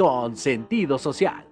[0.00, 1.44] Con sentido social.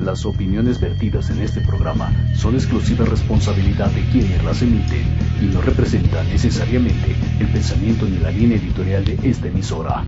[0.00, 5.04] Las opiniones vertidas en este programa son exclusiva responsabilidad de quienes las emiten
[5.40, 10.04] y no representan necesariamente el pensamiento ni la línea editorial de esta emisora.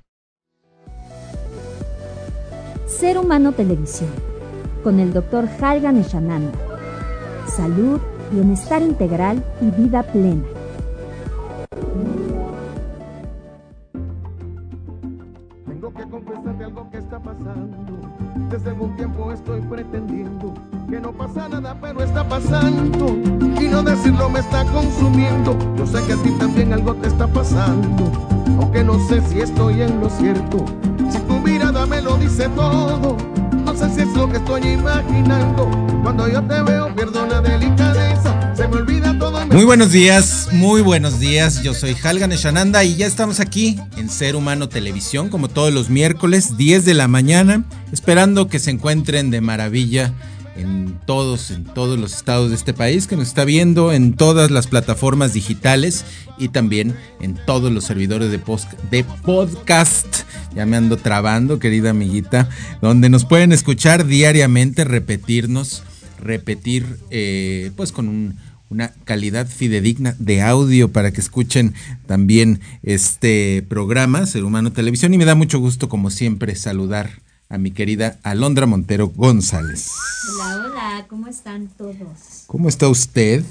[2.86, 4.10] Ser Humano Televisión,
[4.82, 5.48] con el Dr.
[5.60, 6.58] Halgan Eshananda.
[7.46, 8.00] Salud,
[8.32, 10.42] bienestar integral y vida plena.
[15.80, 17.96] Tengo que confesarte algo que está pasando.
[18.50, 20.52] Desde algún tiempo estoy pretendiendo
[20.90, 23.06] que no pasa nada, pero está pasando.
[23.58, 25.56] Y no decirlo me está consumiendo.
[25.78, 28.12] Yo sé que a ti también algo te está pasando.
[28.60, 30.66] Aunque no sé si estoy en lo cierto.
[31.08, 33.16] Si tu mirada me lo dice todo.
[33.64, 35.66] No sé si es lo que estoy imaginando.
[36.02, 38.54] Cuando yo te veo pierdo la delicadeza.
[38.54, 39.29] Se me olvida todo.
[39.52, 41.64] Muy buenos días, muy buenos días.
[41.64, 45.90] Yo soy Halgan Eshananda y ya estamos aquí en Ser Humano Televisión, como todos los
[45.90, 50.14] miércoles, 10 de la mañana, esperando que se encuentren de maravilla
[50.54, 54.52] en todos, en todos los estados de este país, que nos está viendo en todas
[54.52, 56.04] las plataformas digitales
[56.38, 58.38] y también en todos los servidores de,
[59.24, 60.06] podcast.
[60.54, 62.48] Ya me ando trabando, querida amiguita,
[62.80, 65.82] donde nos pueden escuchar diariamente, repetirnos,
[66.20, 71.74] repetir, eh, pues con un una calidad fidedigna de audio para que escuchen
[72.06, 75.12] también este programa, Ser Humano Televisión.
[75.12, 77.10] Y me da mucho gusto, como siempre, saludar
[77.48, 79.88] a mi querida Alondra Montero González.
[80.36, 82.44] Hola, hola, ¿cómo están todos?
[82.46, 83.42] ¿Cómo está usted?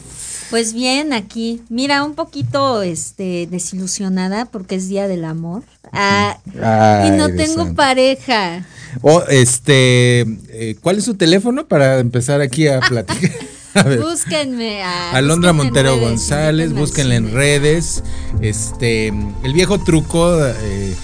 [0.49, 1.61] Pues bien, aquí.
[1.69, 5.63] Mira, un poquito este desilusionada porque es Día del Amor.
[5.91, 7.75] Ah, Ay, y no tengo santo.
[7.75, 8.65] pareja.
[9.01, 13.31] O este, eh, ¿cuál es su teléfono para empezar aquí a platicar?
[13.75, 13.99] A ver.
[13.99, 18.03] Búsquenme a Alondra Montero redes, González, búsquenla en redes.
[18.41, 20.95] Este, el viejo truco, eh,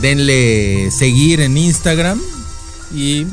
[0.00, 2.20] denle seguir en Instagram
[2.94, 3.26] y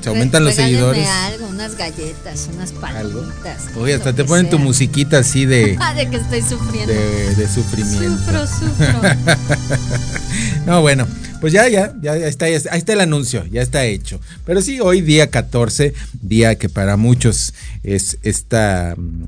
[0.00, 1.06] se aumentan los seguidores.
[1.06, 3.64] algo, unas galletas, unas palomitas.
[3.76, 6.92] Oye, hasta te ponen tu musiquita así de, Ah, de que estoy sufriendo.
[6.94, 8.16] de, de sufrimiento.
[8.16, 9.00] Sufro, sufro.
[10.66, 11.06] No, bueno,
[11.40, 14.20] pues ya, ya, ya, está, ya está, ahí está el anuncio, ya está hecho.
[14.44, 19.24] Pero sí, hoy día 14, día que para muchos es esta, mm,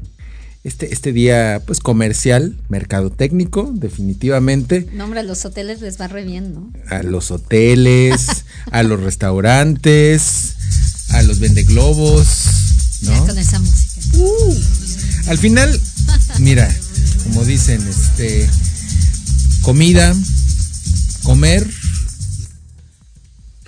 [0.64, 4.86] este, este día pues comercial, mercadotécnico, definitivamente.
[4.92, 6.72] No, hombre, a los hoteles les va re bien, ¿no?
[6.88, 10.54] A los hoteles, a los restaurantes,
[11.10, 12.26] a los vendeglobos,
[13.00, 13.26] Ya ¿no?
[13.26, 14.00] con esa música.
[15.28, 15.80] Al final,
[16.38, 16.68] mira,
[17.24, 18.48] como dicen, este,
[19.62, 20.14] comida,
[21.22, 21.68] comer,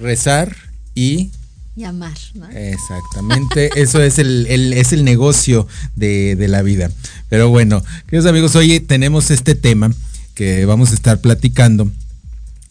[0.04, 0.54] rezar
[0.94, 1.31] y
[1.76, 2.48] Y amar, ¿no?
[2.50, 5.66] exactamente, eso es el, el- es el negocio
[5.97, 6.91] de, de la vida.
[7.28, 9.92] Pero bueno, queridos amigos, hoy tenemos este tema
[10.34, 11.91] que vamos a estar platicando,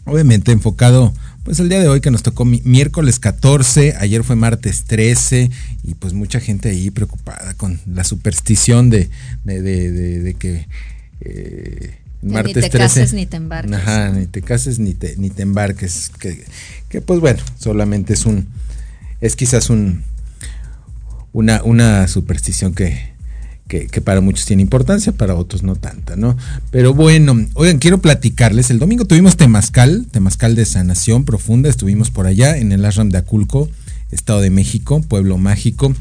[0.05, 1.13] obviamente enfocado
[1.43, 5.51] pues el día de hoy que nos tocó mi- miércoles 14, ayer fue martes 13
[5.83, 9.09] y pues mucha gente ahí preocupada con la superstición de,
[9.43, 10.67] de, de- de- de que
[11.19, 13.73] eh, ni martes te 13 cases ni te embarques.
[13.73, 16.11] Ajá, ni te cases ni te, ni te embarques.
[16.19, 16.43] Que,
[16.89, 18.47] que, pues bueno, solamente es un,
[19.21, 20.03] es quizás un,
[21.33, 23.13] una, una superstición que,
[23.67, 26.37] que, que para muchos tiene importancia, para otros no tanta, ¿no?
[26.71, 32.25] Pero bueno, oigan, quiero platicarles, el domingo tuvimos Temazcal, Temazcal de sanación profunda, estuvimos por
[32.25, 33.69] allá en el Ashram de Aculco,
[34.11, 35.93] Estado de México, pueblo mágico.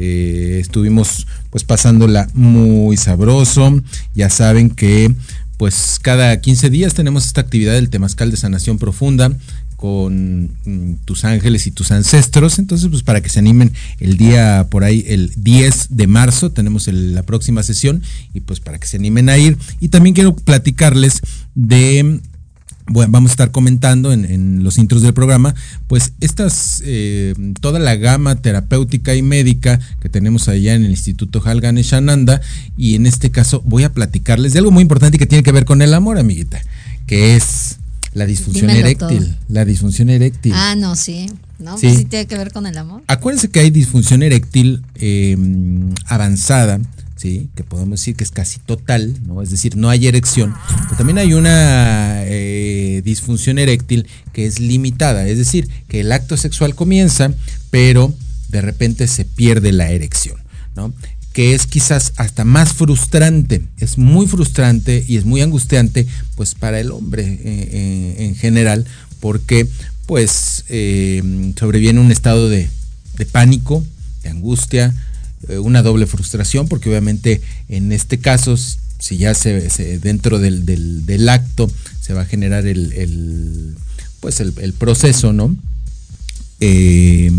[0.00, 3.82] Eh, estuvimos pues pasándola muy sabroso.
[4.14, 5.12] Ya saben que
[5.58, 9.36] pues cada 15 días tenemos esta actividad del Temazcal de Sanación Profunda
[9.76, 12.58] con mm, tus ángeles y tus ancestros.
[12.58, 16.88] Entonces, pues para que se animen el día por ahí, el 10 de marzo, tenemos
[16.88, 18.02] la próxima sesión
[18.32, 19.58] y pues para que se animen a ir.
[19.80, 21.20] Y también quiero platicarles
[21.54, 22.20] de
[22.88, 25.54] bueno, vamos a estar comentando en, en los intros del programa,
[25.86, 31.42] pues estas, eh, toda la gama terapéutica y médica que tenemos allá en el Instituto
[31.44, 32.40] Halgan Shananda,
[32.76, 35.64] y en este caso voy a platicarles de algo muy importante que tiene que ver
[35.64, 36.60] con el amor, amiguita,
[37.06, 37.76] que es
[38.14, 39.18] la disfunción Dímelo eréctil.
[39.18, 39.36] todo.
[39.48, 40.52] La disfunción eréctil.
[40.54, 41.26] Ah, no, sí.
[41.58, 41.76] ¿No?
[41.76, 41.86] Sí.
[41.86, 43.02] Pues sí tiene que ver con el amor.
[43.06, 45.36] Acuérdense que hay disfunción eréctil eh,
[46.06, 46.80] avanzada,
[47.18, 47.50] ¿sí?
[47.54, 49.42] que podemos decir que es casi total, ¿no?
[49.42, 50.54] es decir, no hay erección,
[50.84, 56.36] pero también hay una eh, disfunción eréctil que es limitada, es decir, que el acto
[56.36, 57.32] sexual comienza,
[57.70, 58.14] pero
[58.48, 60.36] de repente se pierde la erección,
[60.76, 60.94] ¿no?
[61.32, 66.06] que es quizás hasta más frustrante, es muy frustrante y es muy angustiante,
[66.36, 68.86] pues para el hombre eh, eh, en general,
[69.20, 69.68] porque
[70.06, 70.64] pues
[71.58, 72.70] sobreviene un estado de,
[73.18, 73.84] de pánico,
[74.22, 74.94] de angustia,
[75.60, 78.56] una doble frustración, porque obviamente en este caso
[78.98, 81.70] si ya se, dentro del, del, acto
[82.00, 83.76] se va a generar el,
[84.20, 85.54] pues el, proceso, ¿no?
[86.60, 87.30] Eh,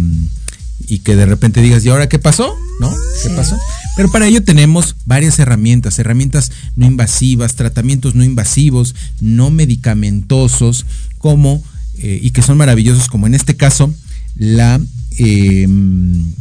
[0.87, 2.55] y que de repente digas, ¿y ahora qué pasó?
[2.79, 2.89] ¿No?
[3.21, 3.57] ¿Qué pasó?
[3.97, 10.85] Pero para ello tenemos varias herramientas, herramientas no invasivas, tratamientos no invasivos, no medicamentosos,
[11.17, 11.61] como,
[11.97, 13.93] eh, y que son maravillosos, como en este caso,
[14.37, 14.79] la,
[15.17, 16.33] em,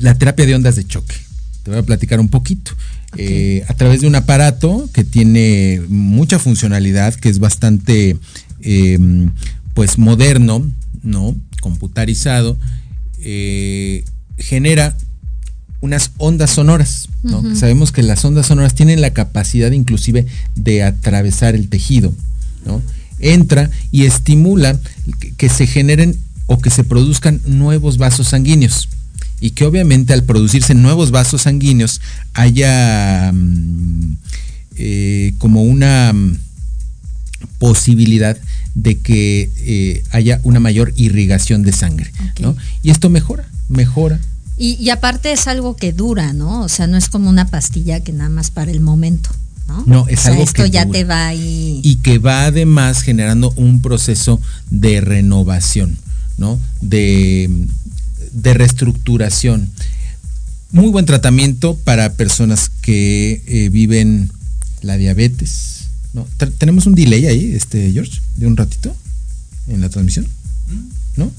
[0.00, 1.14] la terapia de ondas de choque.
[1.62, 2.72] Te voy a platicar un poquito.
[3.16, 8.18] Eh, a través de un aparato que tiene mucha funcionalidad, que es bastante
[8.60, 9.30] em,
[9.72, 10.68] pues moderno,
[11.02, 11.36] ¿no?
[11.60, 12.58] computarizado,
[13.20, 14.04] eh,
[14.36, 14.96] genera
[15.80, 17.08] unas ondas sonoras.
[17.54, 22.12] Sabemos que las ondas sonoras tienen la capacidad inclusive de atravesar el tejido.
[23.18, 24.78] Entra y estimula
[25.36, 26.16] que se generen
[26.46, 28.88] o que se produzcan nuevos vasos sanguíneos
[29.44, 32.00] y que obviamente al producirse nuevos vasos sanguíneos
[32.32, 34.16] haya mm,
[34.76, 36.38] eh, como una mm,
[37.58, 38.38] posibilidad
[38.74, 42.10] de que eh, haya una mayor irrigación de sangre.
[42.82, 44.18] Y esto mejora, mejora.
[44.56, 46.62] Y, aparte es algo que dura, ¿no?
[46.62, 49.28] O sea, no es como una pastilla que nada más para el momento.
[49.68, 49.84] ¿no?
[49.86, 51.80] No, es algo esto ya te va y...
[51.82, 54.40] y que va además generando un proceso
[54.70, 55.98] de renovación,
[56.38, 56.58] ¿no?
[56.80, 57.50] De,
[58.34, 59.70] de reestructuración.
[60.70, 64.30] Muy buen tratamiento para personas que eh, viven
[64.82, 65.74] la diabetes,
[66.14, 66.28] no,
[66.58, 68.94] tenemos un delay ahí, este George, de un ratito
[69.68, 70.26] en la transmisión.
[71.16, 71.30] ¿No?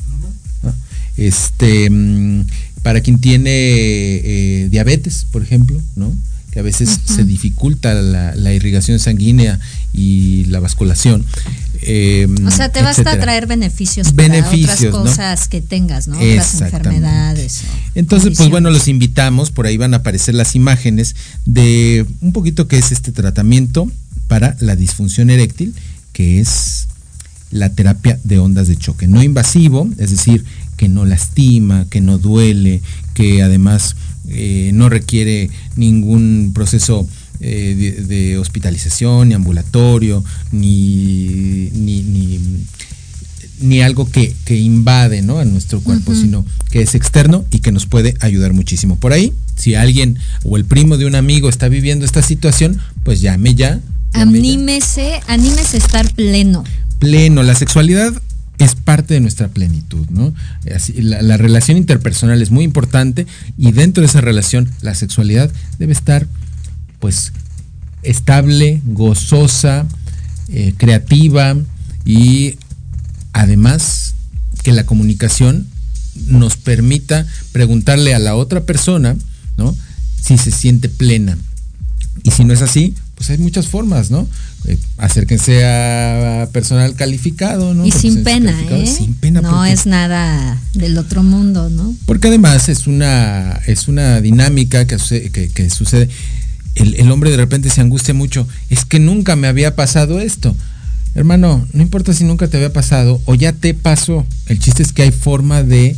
[0.64, 0.74] Ah,
[1.16, 2.46] este, mm,
[2.84, 6.14] para quien tiene eh, diabetes, por ejemplo, ¿no?
[6.52, 9.60] Que a veces se dificulta la, irrigación sanguínea
[9.94, 11.26] y la vasculación.
[11.88, 16.18] Em, o sea, te basta a traer beneficios, beneficios para otras cosas que tengas, ¿no?
[16.18, 17.62] Otras enfermedades.
[17.94, 21.16] Entonces, pues bueno, los invitamos, por ahí van a aparecer las imágenes
[21.46, 23.88] de un poquito qué es este tratamiento
[24.28, 25.76] para la disfunción eréctil,
[26.12, 26.88] que es
[27.52, 29.06] la terapia de ondas de choque.
[29.06, 30.44] No invasivo, es decir,
[30.78, 32.82] que no lastima, que no duele,
[33.14, 33.96] que además
[34.28, 37.08] eh, no requiere ningún proceso
[37.40, 41.70] eh, de, hospitalización, ni ambulatorio, ni,
[43.60, 45.40] ni, algo que, invade ¿no?
[45.40, 48.98] a nuestro cuerpo, sino que es externo y que nos puede ayudar muchísimo.
[48.98, 53.22] Por ahí, si alguien o el primo de un amigo está viviendo esta situación, pues
[53.22, 53.80] llame ya
[54.16, 56.64] Anímese, anímese a estar pleno.
[57.00, 58.14] Pleno, la sexualidad
[58.58, 60.34] es parte de nuestra plenitud, ¿no?
[60.96, 63.28] la, relación interpersonal es muy importante
[63.58, 66.28] y dentro de esa relación la sexualidad debe estar,
[67.06, 67.34] pues,
[68.02, 69.86] estable, gozosa,
[70.48, 71.56] eh, creativa
[72.04, 72.58] y
[73.32, 74.16] además
[74.64, 75.68] que la comunicación
[76.26, 79.16] nos permita preguntarle a la otra persona,
[79.56, 79.78] ¿no?
[80.20, 81.38] Si se siente plena.
[82.24, 84.28] Y si no es así, pues hay muchas formas, ¿no?
[84.68, 87.86] Eh, acérquense a personal calificado, ¿no?
[87.86, 88.88] Y sin pena, ¿eh?
[88.88, 89.42] Sin pena.
[89.42, 91.96] No es nada del otro mundo, ¿no?
[92.06, 94.98] Porque además es una, es una dinámica que,
[95.54, 96.10] que, sucede.
[96.76, 98.48] El, hombre de repente se angustia mucho.
[98.70, 100.56] Es que nunca me había pasado esto.
[101.16, 104.26] Hermano, no importa si nunca te había pasado o ya te pasó.
[104.48, 105.96] El chiste es que hay forma de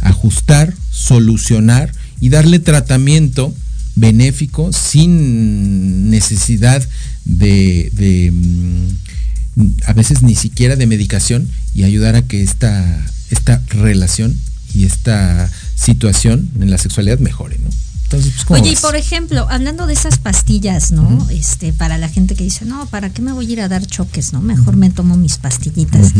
[0.00, 3.54] ajustar, solucionar y darle tratamiento
[3.96, 6.86] benéfico sin necesidad
[7.24, 14.36] de, mm, a veces ni siquiera de medicación y ayudar a que esta, esta relación
[14.74, 17.70] y esta situación en la sexualidad mejore, ¿no?
[18.10, 21.28] Entonces, pues, Oye, y por ejemplo, hablando de esas pastillas, ¿no?
[21.30, 23.86] Este, para la gente que dice, no, ¿para qué me voy a ir a dar
[23.86, 24.40] choques, no?
[24.40, 26.12] Mejor me tomo mis pastillitas.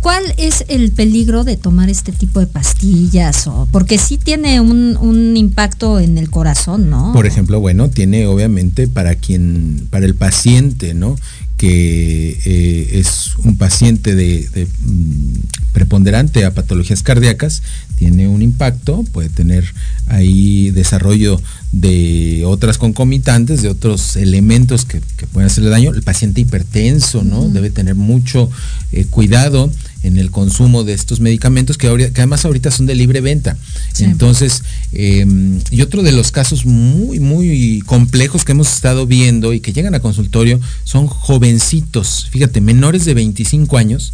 [0.00, 3.46] ¿Cuál es el peligro de tomar este tipo de pastillas?
[3.46, 7.12] O, porque sí tiene un, impacto en el corazón, ¿no?
[7.12, 11.16] Por ejemplo, bueno, tiene obviamente para quien, para el paciente, ¿no?
[11.64, 17.62] Que eh, es un paciente de, mm, preponderante a patologías cardíacas,
[17.96, 19.64] tiene un impacto, puede tener
[20.06, 21.40] ahí desarrollo
[21.72, 25.00] de otras concomitantes, de otros elementos que,
[25.32, 25.94] pueden hacerle daño.
[25.94, 27.48] El paciente hipertenso, ¿no?
[27.48, 28.50] Debe tener mucho
[28.92, 29.70] eh, cuidado
[30.04, 33.56] en el consumo de estos medicamentos que, además ahorita son de libre venta.
[33.98, 39.60] Entonces, em, y otro de los casos muy, muy complejos que hemos estado viendo y
[39.60, 44.12] que llegan a consultorio son jovencitos, fíjate, menores de 25 años,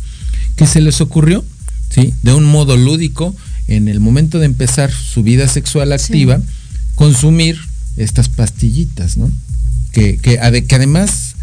[0.54, 1.44] que se les ocurrió,
[1.90, 2.14] ¿sí?
[2.22, 3.34] De un modo lúdico,
[3.66, 6.40] en el momento de empezar su vida sexual activa,
[6.94, 7.58] consumir
[7.96, 9.30] estas pastillitas, ¿no?
[9.90, 11.34] Que, que, que además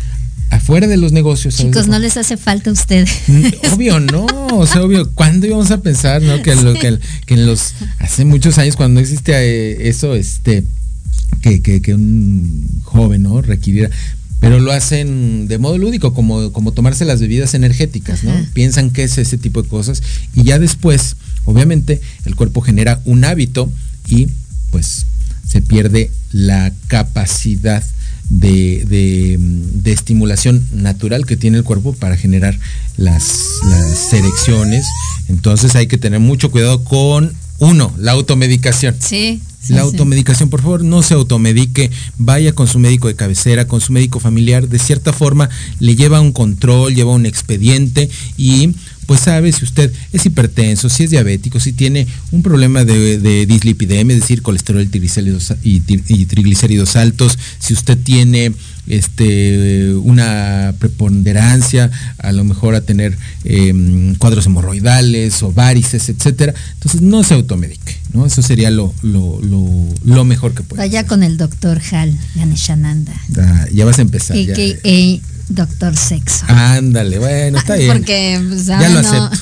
[0.50, 1.56] afuera de los negocios.
[1.56, 3.10] Chicos, no les hace falta a ustedes.
[3.28, 6.42] Mm, obvio, no, o sea, obvio, ¿cuándo íbamos a pensar, no?
[6.42, 10.64] Que, lo, que, en los, hace muchos años cuando no existe eh, eso, este,
[11.42, 13.42] que, que, un joven, ¿no?
[13.42, 13.90] Requiriera
[14.40, 18.32] pero lo hacen de modo lúdico, como, como tomarse las bebidas energéticas, ¿no?
[18.54, 20.04] Piensan que es ese tipo de cosas
[20.36, 21.16] y ya después,
[21.46, 23.72] obviamente, el cuerpo genera un hábito
[24.08, 24.28] y
[24.70, 25.08] pues
[25.48, 27.84] se pierde la capacidad
[28.30, 32.60] de, de, estimulación natural que tiene el cuerpo para generar
[32.98, 34.86] las, las erecciones.
[35.30, 38.96] Entonces hay que tener mucho cuidado con, uno, la automedicación.
[39.00, 43.82] Sí la automedicación, por favor, no se automedique, vaya con su médico de cabecera, con
[43.82, 48.74] su médico familiar, de cierta forma le lleva un control, lleva un expediente y
[49.08, 54.16] pues sabe si usted es hipertenso, si es diabético, si tiene un problema de, dislipidemia,
[54.16, 54.88] es decir, colesterol
[55.64, 58.54] y, y triglicéridos altos, si usted tiene
[58.88, 66.54] este, una preponderancia, a lo mejor a tener em, cuadros hemorroidales o varices, etcétera.
[66.74, 68.26] Entonces no se automedique, ¿no?
[68.26, 70.82] Eso sería lo, lo, mejor que puede.
[70.82, 73.14] Vaya con el doctor Hal Ganeshananda.
[73.38, 74.38] Ah, ya vas a empezar.
[74.38, 74.56] Ya.
[75.50, 76.46] Doctor sexo.
[76.48, 77.92] Ándale, bueno, está bien.
[77.92, 79.38] Porque pues, ya lo acepto.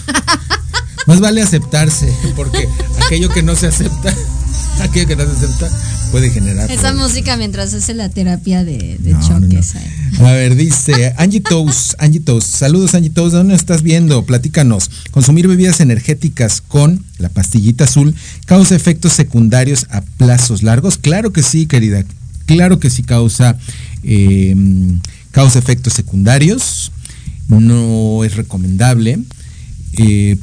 [1.08, 2.68] Más vale aceptarse, porque
[3.06, 4.14] aquello que no se acepta,
[4.82, 5.70] aquello que no se acepta,
[6.12, 6.72] puede generar.
[6.72, 8.98] Esa música mientras hace la terapia de,
[9.28, 9.76] choques.
[10.20, 14.26] A ver, dice Angie Toast, Angie Toast, saludos Angie Toast, ¿dónde estás viendo?
[14.26, 14.90] Platícanos.
[15.12, 20.98] Consumir bebidas energéticas con la pastillita azul causa efectos secundarios a plazos largos.
[20.98, 22.04] Claro que sí, querida.
[22.46, 23.58] Claro que sí causa,
[24.04, 25.00] em,
[25.36, 26.94] causa efectos secundarios.
[27.50, 29.20] No es recomendable.
[29.98, 30.38] Eh,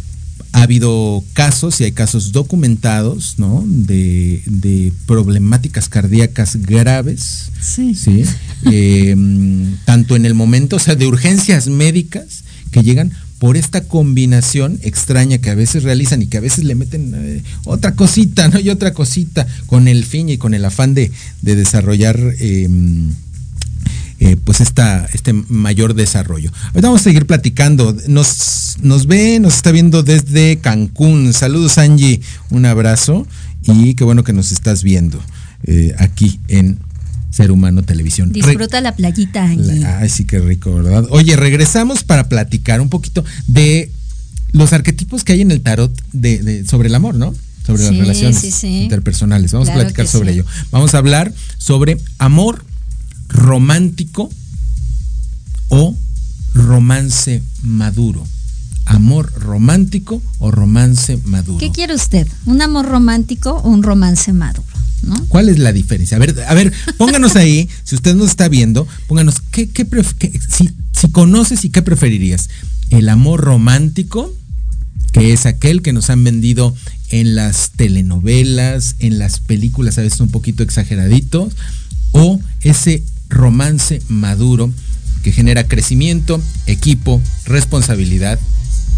[0.53, 3.65] ha habido casos, y hay casos documentados, ¿no?
[3.67, 7.51] De, problemáticas cardíacas graves.
[7.61, 7.97] Sí.
[8.71, 9.17] Eh,
[9.87, 15.39] tanto en el momento, o sea, de urgencias médicas que llegan por esta combinación extraña
[15.39, 18.61] que a veces realizan y que a veces le meten eh, otra cosita, ¿no?
[18.61, 22.21] Y otra cosita con el fin y con el afán de, desarrollar.
[22.39, 23.11] Em,
[24.25, 26.53] eh, pues esta, este mayor desarrollo.
[26.67, 27.97] Ahorita vamos a seguir platicando.
[28.07, 31.33] Nos, nos ve, nos está viendo desde Cancún.
[31.33, 33.27] Saludos Angie, un abrazo
[33.63, 35.21] y qué bueno que nos estás viendo
[35.65, 36.79] eh, aquí en
[37.31, 38.31] Ser Humano Televisión.
[38.31, 39.85] Disfruta la playita, Angie.
[39.85, 41.05] ay, sí, qué rico, ¿verdad?
[41.11, 43.91] Oye, regresamos para platicar un poquito de
[44.53, 47.35] los arquetipos que hay en el tarot de, sobre el amor, ¿no?
[47.67, 49.51] Sobre las relaciones interpersonales.
[49.51, 50.47] Vamos a platicar sobre ello.
[50.71, 52.65] Vamos a hablar sobre amor
[53.33, 54.31] romántico
[55.69, 55.97] o
[56.55, 58.25] romance maduro.
[58.85, 61.59] Amor romántico o romance maduro.
[61.59, 62.27] ¿Qué quiere usted?
[62.47, 64.67] ¿Un amor romántico o un romance maduro?
[65.03, 65.27] ¿no?
[65.29, 66.17] ¿Cuál es la diferencia?
[66.17, 69.87] A ver, a ver, pónganos ahí, si usted nos está viendo, pónganos, ¿qué, qué,
[70.49, 72.51] si, si conoces y qué preferirías?
[72.91, 74.33] ¿El amor romántico,
[75.13, 76.75] que es aquel que nos han vendido
[77.11, 81.55] en las telenovelas, en las películas a veces un poquito exageraditos,
[82.13, 84.71] o ese romance maduro
[85.23, 88.39] que genera crecimiento, equipo, responsabilidad.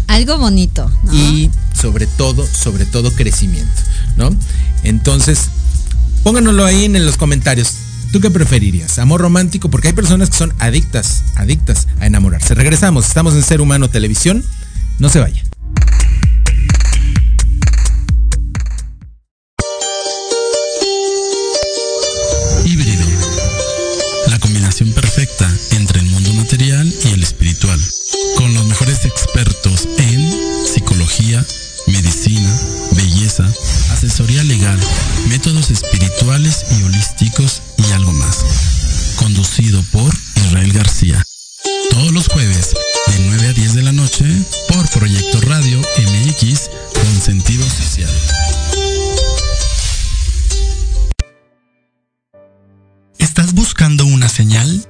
[0.07, 0.91] Algo bonito.
[1.11, 3.81] Y sobre todo, sobre todo crecimiento,
[4.17, 4.35] ¿no?
[4.83, 5.49] Entonces,
[6.23, 7.73] pónganoslo ahí en los comentarios.
[8.11, 8.99] ¿Tú qué preferirías?
[8.99, 9.69] ¿Amor romántico?
[9.69, 12.53] Porque hay personas que son adictas, adictas a enamorarse.
[12.53, 14.43] Regresamos, estamos en Ser Humano Televisión.
[14.99, 15.43] No se vaya.
[33.43, 34.79] Asesoría legal,
[35.27, 38.45] métodos espirituales y holísticos y algo más.
[39.17, 41.23] Conducido por Israel García.
[41.89, 42.73] Todos los jueves,
[43.07, 44.25] de 9 a 10 de la noche,
[44.69, 48.09] por Proyecto Radio MX con sentido social.
[53.17, 54.87] ¿Estás buscando una señal?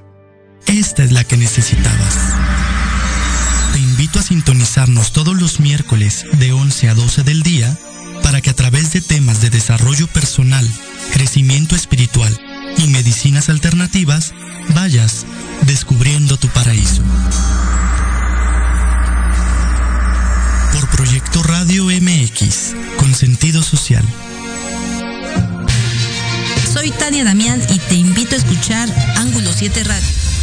[0.66, 2.14] Esta es la que necesitabas.
[3.72, 7.76] Te invito a sintonizarnos todos los miércoles de 11 a 12 del día
[8.26, 10.68] para que a través de temas de desarrollo personal,
[11.12, 12.36] crecimiento espiritual
[12.76, 14.34] y medicinas alternativas
[14.74, 15.24] vayas
[15.62, 17.02] descubriendo tu paraíso.
[20.72, 24.04] Por Proyecto Radio MX, con sentido social.
[26.72, 30.35] Soy Tania Damián y te invito a escuchar Ángulo 7 Radio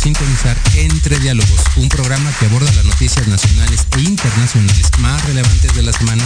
[0.00, 5.82] Sintonizar Entre Diálogos, un programa que aborda las noticias nacionales e internacionales más relevantes de
[5.82, 6.24] la semana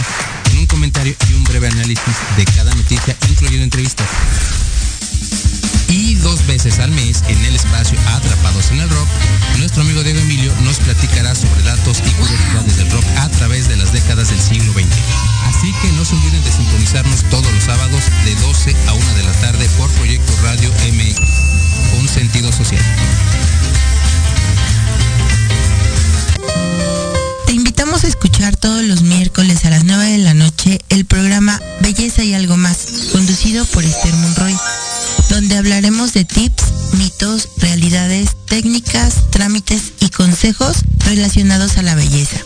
[0.67, 4.07] comentario y un breve análisis de cada noticia, incluyendo entrevistas.
[5.87, 9.07] Y dos veces al mes, en el espacio Atrapados en el Rock,
[9.59, 13.77] nuestro amigo Diego Emilio nos platicará sobre datos y curiosidades del rock a través de
[13.77, 14.85] las décadas del siglo XX.
[15.45, 19.23] Así que no se olviden de sintonizarnos todos los sábados de 12 a 1 de
[19.23, 21.19] la tarde por Proyecto Radio MX,
[21.95, 22.83] con sentido social.
[27.45, 31.61] Te invitamos a escuchar todos los miércoles a las 9 de la noche el programa
[31.79, 34.55] Belleza y algo más, conducido por Esther Monroy,
[35.45, 42.39] donde hablaremos de tips, mitos, realidades, técnicas, trámites y consejos relacionados a la belleza.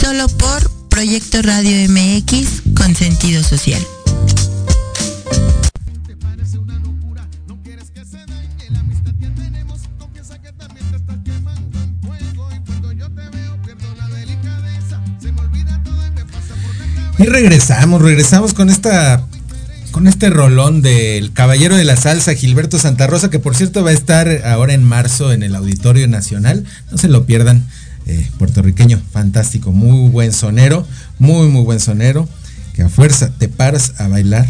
[0.00, 3.84] Solo por Proyecto Radio MX con sentido social.
[17.18, 19.26] Y regresamos, regresamos con esta
[19.92, 23.90] con este rolón del Caballero de la Salsa, Gilberto Santa Rosa, que por cierto va
[23.90, 26.64] a estar ahora en marzo en el Auditorio Nacional.
[26.90, 27.66] No se lo pierdan.
[28.06, 30.84] Eh, puertorriqueño, fantástico, muy buen sonero,
[31.20, 32.28] muy, muy buen sonero,
[32.74, 34.44] que a fuerza te paras a bailar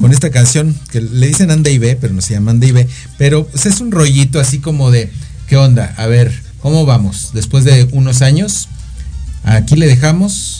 [0.00, 2.70] con esta canción que le dicen Anda y ve, pero no se llama Anda y
[2.70, 5.10] ve, pero pues, es un rollito así como de,
[5.48, 5.94] ¿qué onda?
[5.96, 7.30] A ver, ¿cómo vamos?
[7.34, 8.68] Después de unos años,
[9.42, 10.55] aquí le dejamos,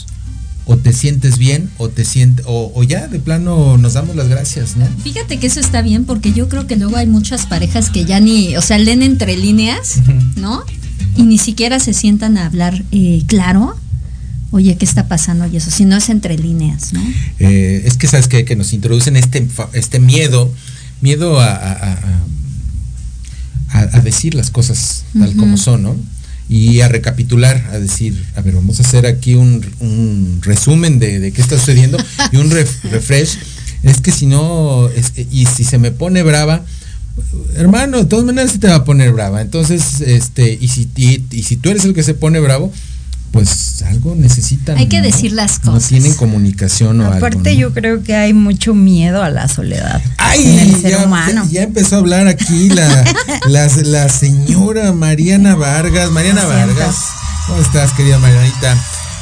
[0.69, 4.27] o te sientes bien, o te sientes, o, o ya de plano nos damos las
[4.27, 4.85] gracias, ¿no?
[5.03, 8.19] Fíjate que eso está bien porque yo creo que luego hay muchas parejas que ya
[8.19, 9.95] ni, o sea, leen entre líneas,
[10.35, 10.63] ¿no?
[11.15, 13.75] Y ni siquiera se sientan a hablar eh, claro.
[14.51, 15.45] Oye, ¿qué está pasando?
[15.47, 17.01] Y eso, si no es entre líneas, ¿no?
[17.39, 18.43] Eh, es que sabes qué?
[18.45, 20.53] que nos introducen este, este miedo,
[21.01, 22.23] miedo a, a-
[23.71, 25.95] a- decir las cosas tal como son, ¿no?
[26.49, 31.19] Y a recapitular, a decir, a ver, vamos a hacer aquí un, un resumen de,
[31.19, 31.97] de qué está sucediendo
[32.31, 33.37] y un ref- refresh.
[33.83, 36.63] Es que si no, es- y si se me pone brava,
[37.55, 39.41] hermano, de todas maneras se te va a poner brava.
[39.41, 42.71] Entonces, este, y si, y, y si tú eres el que se pone bravo,
[43.31, 44.77] pues algo necesitan.
[44.77, 45.03] Hay que ¿no?
[45.03, 45.89] decir las No cosas.
[45.89, 47.17] tienen comunicación o algo.
[47.17, 47.59] Aparte ¿no?
[47.59, 50.43] yo creo que hay mucho miedo a la soledad ¡Ay!
[50.45, 51.43] en el ser ya, humano.
[51.45, 53.03] ya- ya empezó a hablar aquí la,
[53.47, 56.09] la, la señora Mariana Vargas.
[56.11, 56.45] Mariana.
[56.45, 56.95] Vargas,
[57.47, 58.77] ¿cómo estás, querida Marianita?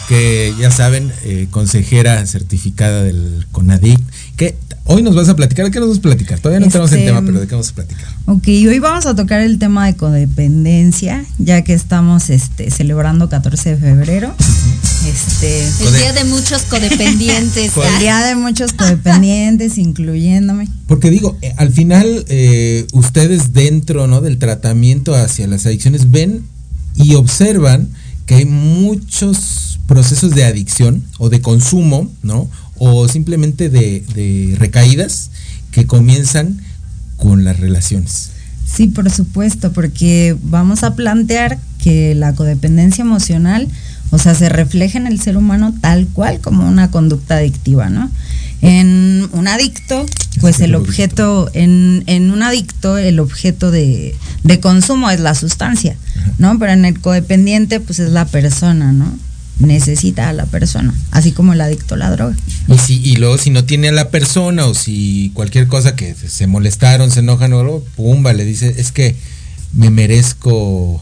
[0.08, 4.00] Que ya saben, eh, consejera certificada del CONADIC.
[4.36, 5.66] Que hoy nos vas a platicar.
[5.66, 6.40] ¿De qué nos vas a platicar?
[6.40, 8.06] Todavía no tenemos el Este, tema, pero ¿de qué vamos a platicar?
[8.26, 13.72] Ok, hoy vamos a tocar el tema de codependencia, ya que estamos este, celebrando 14
[13.72, 14.34] de febrero.
[15.08, 17.72] Este, El día de muchos codependientes.
[17.76, 20.68] Code- el día de muchos codependientes, incluyéndome.
[20.88, 24.22] Porque digo, eh, al final eh, ustedes dentro ¿no?
[24.22, 26.44] del tratamiento hacia las adicciones ven
[26.96, 27.90] y observan
[28.26, 32.50] que hay muchos procesos de adicción o de consumo, ¿no?
[32.78, 35.32] O simplemente de, de recaídas
[35.72, 36.60] que comienzan
[37.18, 38.32] con las relaciones.
[38.66, 43.68] Sí, por supuesto, porque vamos a plantear que la codependencia emocional,
[44.10, 48.10] o sea, se refleja en el ser humano tal cual como una conducta adictiva, ¿no?
[48.62, 50.06] En un adicto,
[50.42, 55.96] pues el objeto, en, en un adicto, el objeto de, de consumo es la sustancia,
[56.40, 56.58] ¿no?
[56.58, 59.18] Pero en el codependiente, pues es la persona, ¿no?
[59.60, 62.36] Necesita a la persona, así como el adicto a la droga.
[62.68, 66.14] Y si, y luego si no tiene a la persona o si cualquier cosa que
[66.14, 69.16] se molestaron, se enojan o algo, pumba, le dice, es que
[69.74, 71.02] me merezco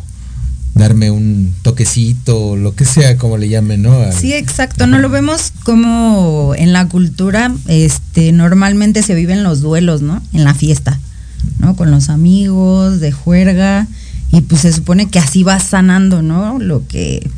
[0.76, 4.12] darme un toquecito, lo que sea, como le llamen, ¿no?
[4.12, 4.88] Sí, exacto.
[4.88, 10.22] No lo vemos como en la cultura, este, normalmente se viven los duelos, ¿no?
[10.34, 11.00] En la fiesta,
[11.60, 11.76] ¿no?
[11.76, 13.88] Con los amigos, de juerga,
[14.32, 16.58] y pues se supone que así vas sanando, ¿no?
[16.58, 17.30] Lo que,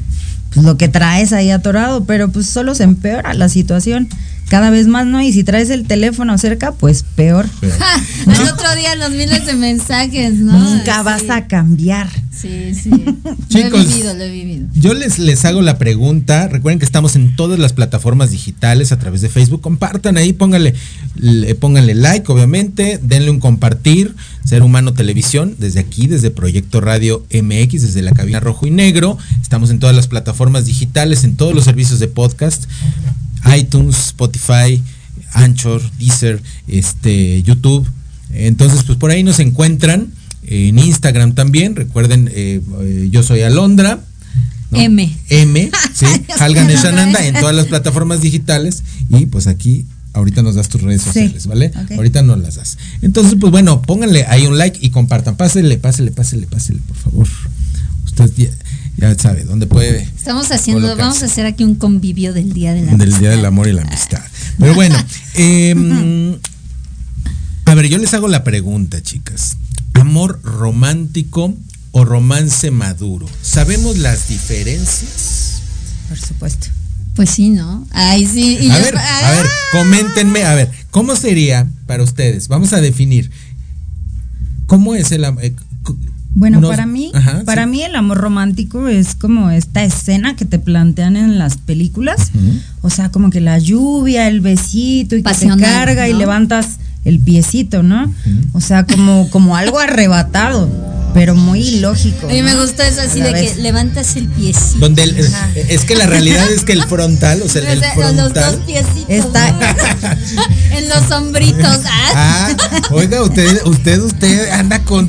[0.56, 4.08] lo que traes ahí atorado, pero pues solo se empeora la situación
[4.50, 5.22] cada vez más, ¿no?
[5.22, 7.48] Y si traes el teléfono cerca, pues peor.
[7.60, 7.74] Pero-
[8.28, 10.58] Al otro día los miles de mensajes, ¿no?
[10.58, 11.04] Nunca Sí.
[11.04, 12.10] vas a cambiar.
[12.32, 12.90] Sí, sí.
[13.24, 13.82] lo Chicos.
[13.86, 14.68] he vivido, lo he vivido.
[14.74, 16.48] Yo les, les hago la pregunta.
[16.48, 19.62] Recuerden que estamos en todas las plataformas digitales a través de Facebook.
[19.62, 20.74] Compartan ahí, pónganle,
[21.16, 23.00] le- pónganle like, obviamente.
[23.02, 24.16] Denle un compartir.
[24.44, 29.18] Ser Humano Televisión, desde aquí, desde Proyecto Radio MX, desde la cabina rojo y negro.
[29.42, 32.66] Estamos en todas las plataformas digitales, en todos los servicios de podcast.
[33.58, 34.82] iTunes, Spotify,
[35.34, 37.88] Anchor, Deezer, este, YouTube.
[38.34, 40.08] Entonces, pues por ahí nos encuentran.
[40.48, 41.76] En Instagram también.
[41.76, 44.00] Recuerden, eh, eh, yo soy Alondra.
[44.70, 44.80] ¿no?
[44.80, 45.18] M.
[45.30, 46.06] M, sí,
[46.40, 51.02] Halgan Eshananda en todas las plataformas digitales y pues aquí ahorita nos das tus redes
[51.02, 51.72] Sí, sociales, ¿vale?
[51.96, 52.78] Ahorita nos las das.
[53.02, 55.36] Entonces, pues bueno, pónganle ahí un like y compartan.
[55.36, 57.28] Pásele, pásele, pásele, pásele, por favor.
[58.06, 58.32] Usted
[58.98, 60.04] ya- sabe, dónde puede.
[60.04, 61.02] Estamos haciendo, colocarse.
[61.02, 63.20] vamos a hacer aquí un convivio del Día de la Del Amistad.
[63.20, 64.22] Día del Amor y la Amistad.
[64.60, 64.98] Pero bueno,
[65.36, 66.38] em,
[67.66, 69.58] a ver, yo les hago la pregunta, chicas.
[69.94, 71.54] ¿Amor romántico
[71.92, 73.28] o romance maduro?
[73.42, 75.62] ¿Sabemos las diferencias?
[76.10, 76.68] Por supuesto.
[77.16, 77.88] Pues sí, ¿no?
[77.92, 78.58] Ay, sí.
[78.62, 82.50] y A yo- ver, ah, a ver, coméntenme, a ver, ¿cómo sería para ustedes?
[82.50, 83.32] Vamos a definir.
[84.68, 85.56] ¿Cómo es el eh,
[86.38, 87.70] Bueno, para mí, Ajá, para sí.
[87.70, 92.32] mí el amor romántico es como esta escena que te plantean en las películas,
[92.82, 97.20] o sea, como que la lluvia, el besito y que te carga y levantas el
[97.20, 98.14] piecito, ¿no?
[98.54, 100.70] O sea, como como algo arrebatado,
[101.14, 102.28] pero muy ilógico.
[102.28, 103.54] A mí me gusta eso así de vez.
[103.54, 104.80] que levantas el piecito.
[104.80, 105.18] Donde el-
[105.70, 108.16] es que la realidad es que el frontal, o sea, el, el O sea, los
[108.18, 108.62] dos frontal.
[108.66, 109.06] piecitos.
[109.08, 109.60] Está- ¿no?
[110.78, 111.80] en los sombritos.
[111.86, 115.08] Ah, Ah, oiga, usted, usted, usted anda con.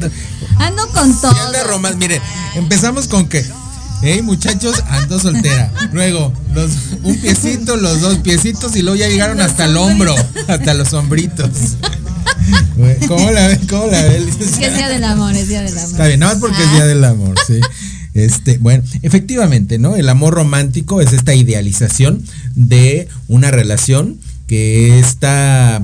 [0.58, 1.46] Ando con Sí, todo.
[1.46, 1.98] anda romance.
[1.98, 2.20] Mire,
[2.54, 3.44] empezamos con que.
[4.02, 5.72] Hey muchachos, ando soltera.
[5.92, 6.70] Luego, los,
[7.02, 10.14] un piecito, los dos piecitos y luego ya llegaron hasta el hombro,
[10.48, 11.48] hasta los hombritos.
[13.08, 13.60] ¿Cómo la ve?
[13.68, 14.18] ¿Cómo la ve?
[14.38, 15.90] Es que es día del amor, es día del amor.
[15.90, 16.74] Está bien, nada más porque es Ah.
[16.74, 17.60] día del amor, sí.
[18.14, 19.96] Este, bueno, efectivamente, ¿no?
[19.96, 22.22] El amor romántico es esta idealización
[22.54, 25.82] de una relación que está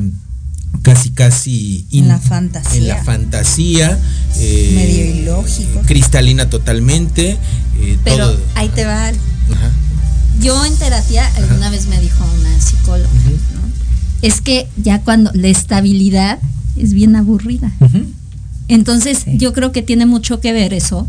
[0.81, 2.79] casi casi En la fantasía.
[2.79, 3.99] en la fantasía
[4.39, 5.81] eh, medio ilógico.
[5.87, 7.39] cristalina totalmente
[7.79, 9.09] eh, Pero todo ahí te va.
[9.09, 9.15] Ajá.
[10.41, 13.09] Yo en terapia alguna vez me dijo una psicóloga.
[14.23, 16.39] Es que ya cuando la estabilidad
[16.77, 17.73] es bien aburrida.
[18.69, 21.07] Entonces, yo creo que tiene mucho que ver eso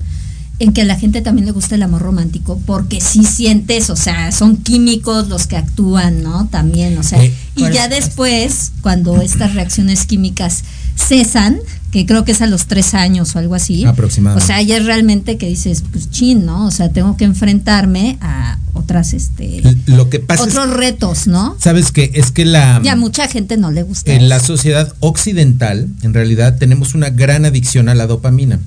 [0.59, 3.95] en que a la gente también le gusta el amor romántico porque si sientes, o
[3.95, 6.47] sea, son químicos los que actúan, ¿no?
[6.49, 10.63] También, o sea, Eh, y ya después, cuando estas reacciones químicas
[10.95, 11.59] cesan,
[11.91, 14.43] que creo que es a los tres años o algo así, Aproximadamente.
[14.43, 16.65] o sea, ya es realmente que dices, pues chin, ¿no?
[16.65, 21.55] O sea, tengo que enfrentarme a otras, este, lo que pasa otros es retos, ¿no?
[21.59, 24.11] sabes que es que la Ya a mucha gente no le gusta.
[24.11, 28.59] en la sociedad occidental, en realidad, tenemos una gran adicción a la dopamina.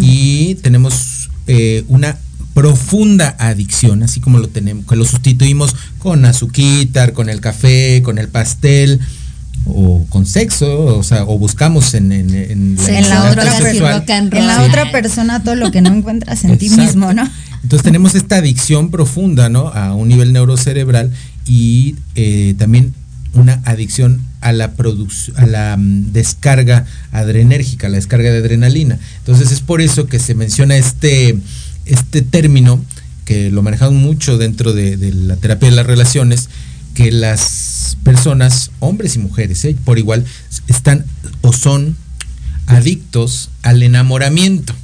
[0.00, 2.18] Y tenemos eh, una
[2.54, 8.18] profunda adicción, así como lo tenemos, que lo sustituimos con azuquitar, con el café, con
[8.18, 9.00] el pastel
[9.66, 14.04] o con sexo, o sea, o buscamos en, en, en la otra sexual.
[14.08, 14.68] En la Sí.
[14.68, 17.28] otra persona todo lo que no encuentras en ti mismo, ¿no?
[17.62, 19.68] Entonces tenemos esta adicción profunda, ¿no?
[19.68, 21.10] A un nivel neurocerebral
[21.46, 22.94] y eh, también
[23.32, 28.98] una adicción a la producción, a la mm, descarga adrenérgica, la descarga de adrenalina.
[29.18, 31.38] Entonces es por eso que se menciona este,
[31.86, 32.82] este término
[33.24, 36.48] que lo manejamos mucho dentro de, de la terapia de las relaciones,
[36.94, 39.76] que las personas, hombres y mujeres, ¿eh?
[39.84, 40.24] por igual,
[40.68, 41.04] están
[41.40, 41.96] o son
[42.66, 44.74] adictos al enamoramiento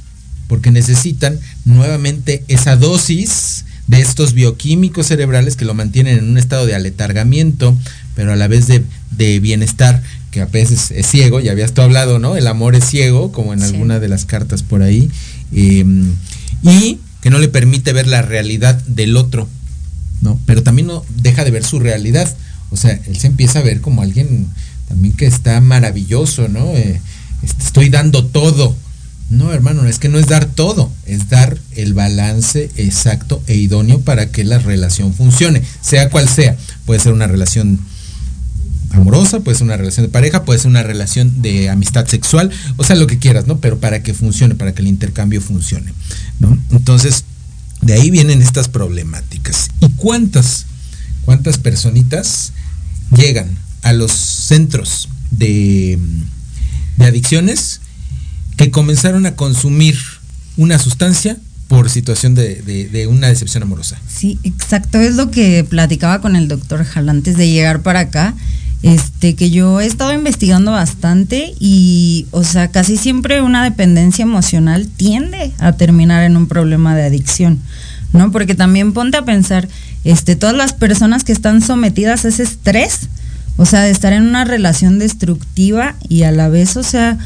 [0.47, 6.65] porque necesitan nuevamente esa dosis de estos bioquímicos cerebrales que lo mantienen en un estado
[6.65, 7.77] de aletargamiento,
[8.15, 11.81] pero a la vez de, de bienestar, que a veces es ciego, ya habías tú
[11.81, 12.35] hablado, ¿no?
[12.35, 13.65] El amor es ciego, como en Sí.
[13.67, 15.09] alguna de las cartas por ahí,
[15.53, 15.85] eh,
[16.63, 19.47] y que no le permite ver la realidad del otro,
[20.21, 20.39] ¿no?
[20.45, 22.33] Pero también no deja de ver su realidad,
[22.69, 24.47] o sea, él se empieza a ver como alguien
[24.87, 26.73] también que está maravilloso, ¿no?
[26.73, 27.01] Eh,
[27.43, 28.75] este, estoy dando todo,
[29.31, 34.01] no, hermano, es que no es dar todo, es dar el balance exacto e idóneo
[34.01, 36.57] para que la relación funcione, sea cual sea.
[36.85, 37.79] Puede ser una relación
[38.93, 42.83] amorosa, puede ser una relación de pareja, puede ser una relación de amistad sexual, o
[42.83, 43.57] sea, lo que quieras, ¿no?
[43.59, 45.93] Pero para que funcione, para que el intercambio funcione,
[46.39, 46.57] ¿no?
[46.71, 47.23] Entonces,
[47.81, 49.69] de ahí vienen estas problemáticas.
[49.79, 50.65] ¿Y cuántas,
[51.23, 52.53] cuántas personitas
[53.15, 55.97] llegan a los centros de,
[56.97, 57.81] de adicciones
[58.57, 59.97] que comenzaron a consumir
[60.57, 63.97] una sustancia por situación de, de- de una decepción amorosa?
[64.07, 68.35] Sí, exacto, es lo que platicaba con el doctor Jal antes de llegar para acá.
[68.83, 74.87] Este, que yo he estado investigando bastante y, o sea, casi siempre una dependencia emocional
[74.87, 77.59] tiende a terminar en un problema de adicción,
[78.11, 78.31] ¿no?
[78.31, 79.67] Porque también ponte a pensar,
[80.03, 83.07] este, todas las personas que están sometidas a ese estrés,
[83.57, 87.19] o sea, de estar en una relación destructiva y a la vez, o sea,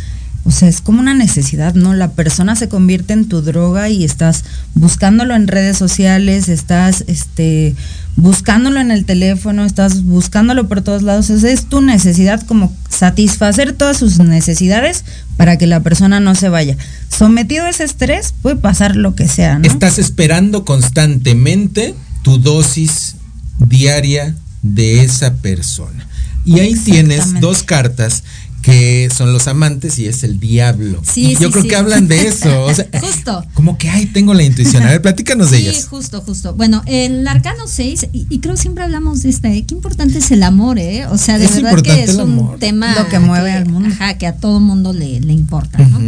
[0.47, 1.95] o sea, es como una necesidad, ¿no?
[1.95, 4.43] La persona se convierte en tu droga y estás
[4.75, 7.75] buscándolo en redes sociales, estás este
[8.15, 11.31] buscándolo en el teléfono, estás buscándolo por todos lados.
[11.31, 15.03] Es tu necesidad como satisfacer todas sus necesidades
[15.35, 16.77] para que la persona no se vaya.
[17.09, 19.65] Sometido a ese estrés puede pasar lo que sea, ¿no?
[19.65, 23.15] Estás esperando constantemente tu dosis
[23.57, 26.07] diaria de esa persona.
[26.45, 28.23] Y ahí tienes dos cartas
[28.65, 30.99] que son los amantes y es el diablo.
[31.05, 31.69] Sí, Yo sí, creo sí.
[31.69, 32.63] que hablan de eso.
[32.63, 33.45] O sea, Justo.
[33.53, 34.81] Como que, ay, tengo la intuición.
[34.81, 35.85] A ver, platícanos de Sí, ellas.
[35.87, 36.55] justo, justo.
[36.55, 39.63] Bueno, el arcano 6, y, y creo siempre hablamos de esta, ¿eh?
[39.67, 41.05] qué importante es el amor, ¿eh?
[41.11, 43.67] O sea, de Es verdad importante que es el un tema Lo que mueve al
[43.67, 43.89] mundo.
[43.93, 45.99] Ajá, que a todo mundo le, le importa, ¿no?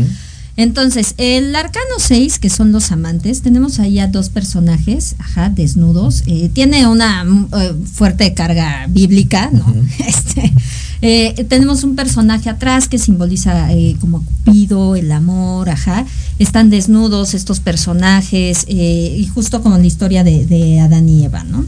[0.55, 6.23] Entonces, el arcano 6, que son los amantes, tenemos ahí a dos personajes, ajá, desnudos.
[6.25, 9.71] Eh, tiene una mm, eh, fuerte carga bíblica, ¿no?
[10.07, 10.51] Este,
[11.01, 16.05] eh, tenemos un personaje atrás que simboliza eh, como Cupido, el amor, ajá.
[16.39, 21.43] Están desnudos estos personajes, eh, y justo como la historia de, de Adán y Eva,
[21.43, 21.65] ¿no?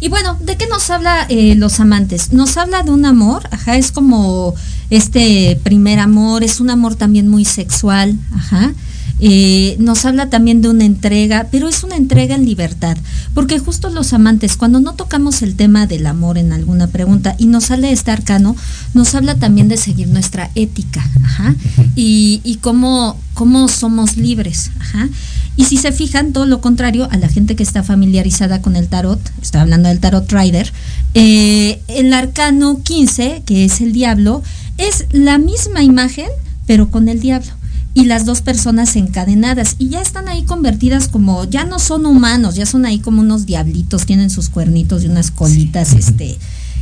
[0.00, 2.32] Y bueno, ¿de qué nos habla los amantes?
[2.32, 4.54] Nos habla de un amor, ajá, es como
[4.90, 8.74] este primer amor, es un amor también muy sexual, ajá.
[9.20, 12.96] Eh, nos habla también de una entrega, pero es una entrega en libertad,
[13.32, 17.46] porque justo los amantes, cuando no tocamos el tema del amor en alguna pregunta y
[17.46, 18.56] nos sale este arcano,
[18.92, 21.54] nos habla también de seguir nuestra ética, ajá,
[21.94, 25.08] y, y cómo, cómo somos libres, ajá.
[25.56, 28.88] Y si se fijan, todo lo contrario a la gente que está familiarizada con el
[28.88, 30.72] tarot, está hablando del tarot rider,
[31.14, 34.42] eh, el arcano 15, que es el diablo,
[34.78, 36.26] es la misma imagen,
[36.66, 37.52] pero con el diablo.
[37.94, 39.76] Y las dos personas encadenadas.
[39.78, 43.46] Y ya están ahí convertidas como, ya no son humanos, ya son ahí como unos
[43.46, 46.36] diablitos, tienen sus cuernitos y unas colitas, este.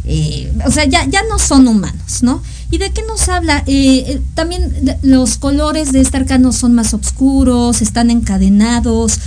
[0.04, 2.42] eh, o sea, ya, ya no son humanos, ¿no?
[2.72, 3.62] ¿Y de qué nos habla?
[3.66, 9.18] Eh, eh, también los colores de este arcano son más oscuros, están encadenados.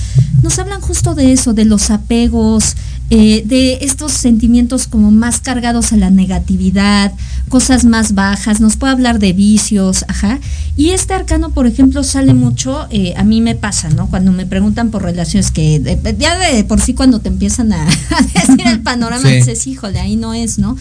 [0.41, 2.75] Nos hablan justo de eso, de los apegos,
[3.11, 7.13] eh, de estos sentimientos como más cargados a la negatividad,
[7.47, 8.59] cosas más bajas.
[8.61, 10.39] Nos puede hablar de vicios, ajá.
[10.75, 14.07] Y este arcano, por ejemplo, sale mucho, eh, a mí me pasa, ¿no?
[14.07, 17.83] Cuando me preguntan por relaciones que de- ya de por sí cuando te empiezan a,
[17.87, 19.35] a decir el panorama, Sí.
[19.35, 20.75] dices, híjole, ahí no es, ¿no?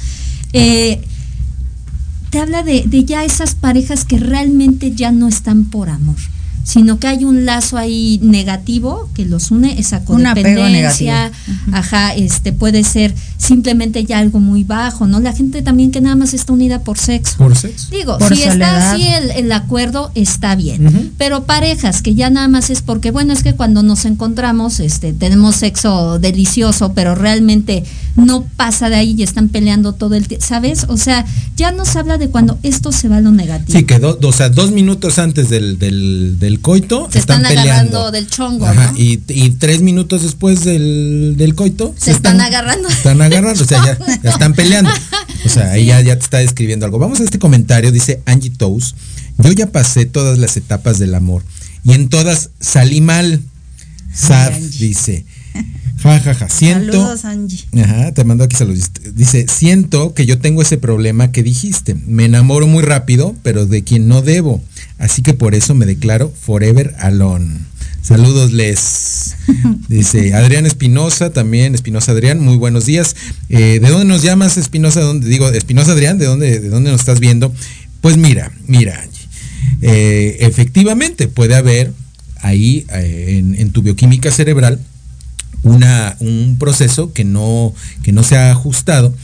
[0.55, 1.03] Eh,
[2.35, 6.16] te habla de, de ya esas parejas que realmente ya no están por amor,
[6.64, 11.31] sino que hay un lazo ahí negativo que los une, esa codependencia,
[11.72, 15.20] ajá, este puede ser simplemente ya algo muy bajo, ¿no?
[15.20, 17.37] La gente también que nada más está unida por sexo.
[17.37, 17.88] Por sexo.
[17.90, 21.12] Digo, Por si está así el, el acuerdo, está bien.
[21.18, 25.12] Pero parejas que ya nada más es porque, bueno, es que cuando nos encontramos, este,
[25.12, 27.85] tenemos sexo delicioso, pero realmente
[28.16, 30.87] no pasa de ahí y están peleando todo el tiempo, ¿sabes?
[30.88, 33.79] O sea, ya nos habla de cuando esto se va a lo negativo.
[33.79, 37.71] Sí, que do- o sea, dos minutos antes del, del, del coito se están, peleando.
[37.71, 38.99] agarrando del chongo, Ajá, ¿no?
[38.99, 42.88] y, y tres minutos después del, del coito Se están agarrando.
[42.88, 44.90] Están agarrando, o sea, ya, ya están peleando.
[45.45, 46.99] O sea, ahí ya, ya te está describiendo algo.
[46.99, 48.95] Vamos a este comentario, dice Angie Toes.
[49.38, 51.43] Yo ya pasé todas las etapas del amor
[51.85, 53.40] y en todas salí mal.
[54.12, 55.25] Sad, dice.
[56.02, 56.48] Ja, ja, ja.
[56.48, 56.92] Siento.
[56.92, 57.64] Saludos, Angie.
[57.83, 58.90] Ajá, te mando aquí saludos.
[59.14, 61.94] Dice, siento que yo tengo ese problema que dijiste.
[62.07, 64.62] Me enamoro muy rápido, pero de quien no debo.
[64.98, 67.59] Así que por eso me declaro forever alone.
[68.02, 69.35] Saludos, Les.
[69.88, 73.16] Dice Adrián Espinosa, también Espinosa Adrián, muy buenos días.
[73.48, 75.00] Eh, ¿De dónde nos llamas, Espinosa?
[75.00, 77.54] ¿De dónde- Digo, Espinosa Adrián, ¿de dónde, ¿de dónde nos estás viendo?
[78.02, 79.26] Pues mira, mira, Angie.
[79.80, 81.92] Eh, efectivamente, puede haber
[82.42, 84.80] ahí eh, en, en tu bioquímica cerebral
[85.64, 89.14] una, un proceso que no, que no se ha ajustado,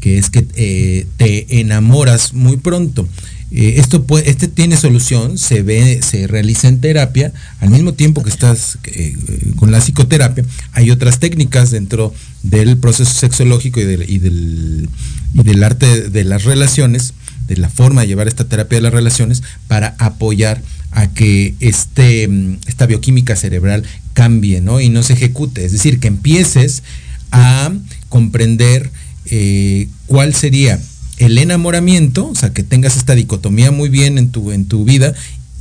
[0.00, 3.06] que es que eh, te enamoras muy pronto.
[3.50, 8.28] Eh, esto este tiene solución, se ve, se realiza en terapia, al mismo tiempo que
[8.28, 9.16] estás eh,
[9.56, 14.88] con la psicoterapia, hay otras técnicas dentro del proceso sexológico y del, y del,
[15.34, 17.14] y del arte de las relaciones,
[17.46, 22.28] de la forma de llevar esta terapia de las relaciones, para apoyar a que este,
[22.28, 23.84] mm, esta bioquímica cerebral
[24.18, 24.80] cambie ¿no?
[24.80, 25.64] y no se ejecute.
[25.64, 26.82] Es decir, que empieces
[27.30, 27.72] a
[28.08, 28.90] comprender
[29.26, 30.80] eh, cuál sería
[31.18, 35.14] el enamoramiento, o sea, que tengas esta dicotomía muy bien en tu, en tu vida,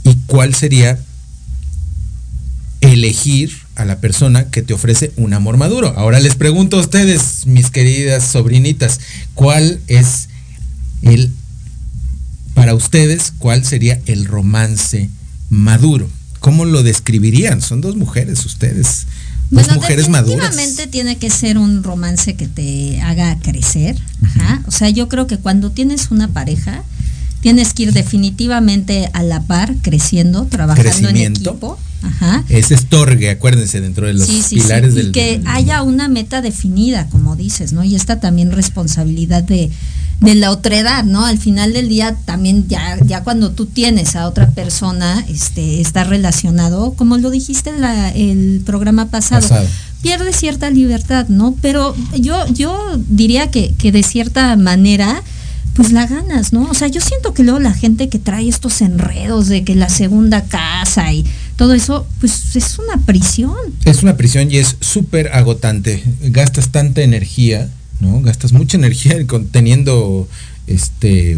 [0.03, 0.97] y cuál sería
[2.81, 5.93] elegir a la persona que te ofrece un amor maduro.
[5.95, 8.99] Ahora les pregunto a ustedes, mis queridas sobrinitas,
[9.35, 10.29] ¿cuál es
[11.03, 11.31] el,
[12.55, 15.11] para ustedes, cuál sería el romance
[15.51, 16.09] maduro?
[16.39, 17.61] ¿Cómo lo describirían?
[17.61, 19.05] Son dos mujeres ustedes,
[19.49, 20.51] dos Bueno, mujeres maduras.
[20.51, 23.97] definitivamente tiene que ser un romance que te haga crecer.
[24.23, 24.61] Ajá.
[24.67, 26.83] O sea, yo creo que cuando tienes una pareja,
[27.41, 31.79] tienes que ir definitivamente a la par, creciendo, trabajando en equipo.
[32.07, 32.43] Ajá.
[32.49, 34.99] Es estorgue, acuérdense, dentro de los Sí, sí, pilares sí.
[34.99, 35.11] Y del.
[35.11, 37.83] que del- haya una meta definida, como dices, ¿no?
[37.83, 39.69] Y esta también responsabilidad de,
[40.21, 41.25] de la otredad, ¿no?
[41.25, 46.03] Al final del día también ya, ya cuando tú tienes a otra persona, este, está
[46.03, 49.67] relacionado, como lo dijiste en la- el programa pasado, Pasado.
[50.01, 51.55] pierde cierta libertad, ¿no?
[51.61, 55.21] Pero yo, yo diría que, que de cierta manera
[55.77, 56.63] pues la ganas, ¿no?
[56.63, 59.89] O sea, yo siento que luego la gente que trae estos enredos de que la
[59.89, 61.23] segunda casa y
[61.55, 63.53] todo eso, pues es una prisión.
[63.85, 66.03] Es una prisión y es súper agotante.
[66.23, 68.21] Gastas tanta energía, ¿no?
[68.21, 69.17] Gastas mucha energía
[69.51, 70.27] teniendo
[70.65, 71.37] este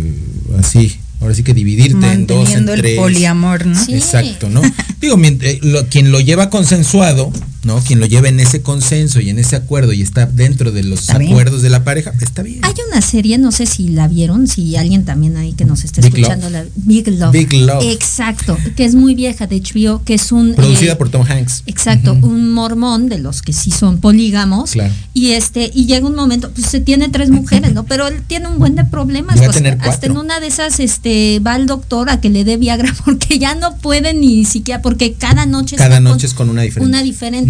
[0.57, 3.81] así ahora sí que dividirte en dos, en el poliamor, ¿no?
[3.89, 4.61] Exacto, ¿no?
[5.01, 7.31] Digo, eh, quien lo lleva consensuado,
[7.63, 7.79] ¿no?
[7.81, 11.09] Quien lo lleva en ese consenso y en ese acuerdo y está dentro de los
[11.09, 12.59] acuerdos de la pareja, está bien.
[12.63, 16.01] Hay una serie, no sé si la vieron, si alguien también ahí que nos esté
[16.01, 17.31] escuchando, la Big Love.
[17.31, 17.83] Big Love.
[17.83, 20.53] Exacto, que es muy vieja de HBO, que es un...
[20.55, 21.63] Producida eh, por Tom Hanks.
[21.65, 24.71] Exacto, un mormón de los que sí son polígamos.
[24.71, 24.93] Claro.
[25.13, 27.85] Y este, y llega un momento, pues se tiene tres mujeres, ¿no?
[27.85, 29.37] Pero él tiene un buen de problemas.
[29.37, 32.95] Pues, hasta en una de esas, este, va al doctor a que le dé Viagra
[33.05, 35.75] porque ya no puede ni siquiera, porque cada noche...
[35.75, 36.89] Cada noche es con una diferente.
[36.89, 37.48] Una diferente.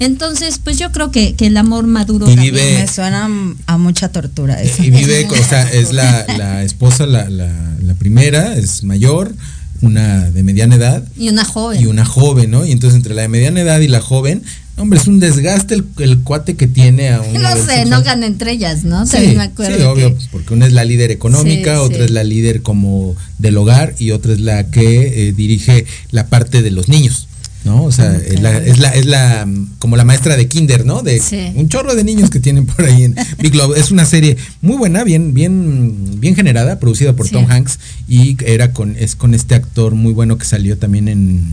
[0.00, 3.28] Entonces, pues yo creo que, el amor maduro vive, me suena
[3.66, 4.82] a mucha tortura eso.
[4.82, 9.34] Y vive, o sea, es la, esposa, la, la, primera, es mayor,
[9.82, 11.04] una de mediana edad.
[11.18, 11.82] Y una joven.
[11.82, 12.64] Y una joven, ¿no?
[12.64, 14.42] Y entonces entre la de mediana edad y la joven,
[14.80, 17.34] hombre, es un desgaste el, cuate que tiene a un...
[17.42, 19.06] No sé, no ganan entre ellas, ¿no?
[19.06, 22.62] Sí, me acuerdo sí obvio, porque una es la líder económica, otra es la líder
[22.62, 27.28] como del hogar y otra es la que eh, dirige la parte de los niños.
[27.64, 27.84] ¿No?
[27.84, 31.02] O sea, es, la, es, la, como la maestra de Kinder, ¿no?
[31.02, 31.20] De
[31.54, 33.76] un chorro de niños que tienen por ahí en Big Love.
[33.76, 38.72] Es una serie muy buena, bien, bien, bien generada, producida por Tom Hanks y era
[38.72, 41.44] con, es con este actor muy bueno que salió también en,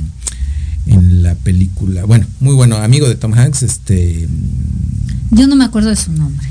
[0.86, 2.06] en la película.
[2.06, 4.28] Bueno, muy bueno, amigo de Tom Hanks, este.
[5.32, 6.48] Yo no me acuerdo de su nombre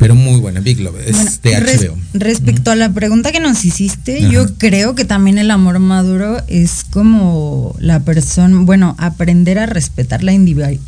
[0.00, 1.96] pero muy buena, Big Love, es de HBO.
[2.14, 6.84] respecto a la pregunta que nos hiciste, yo creo que también el amor maduro es
[6.88, 10.32] como la persona, bueno, aprender a respetar la,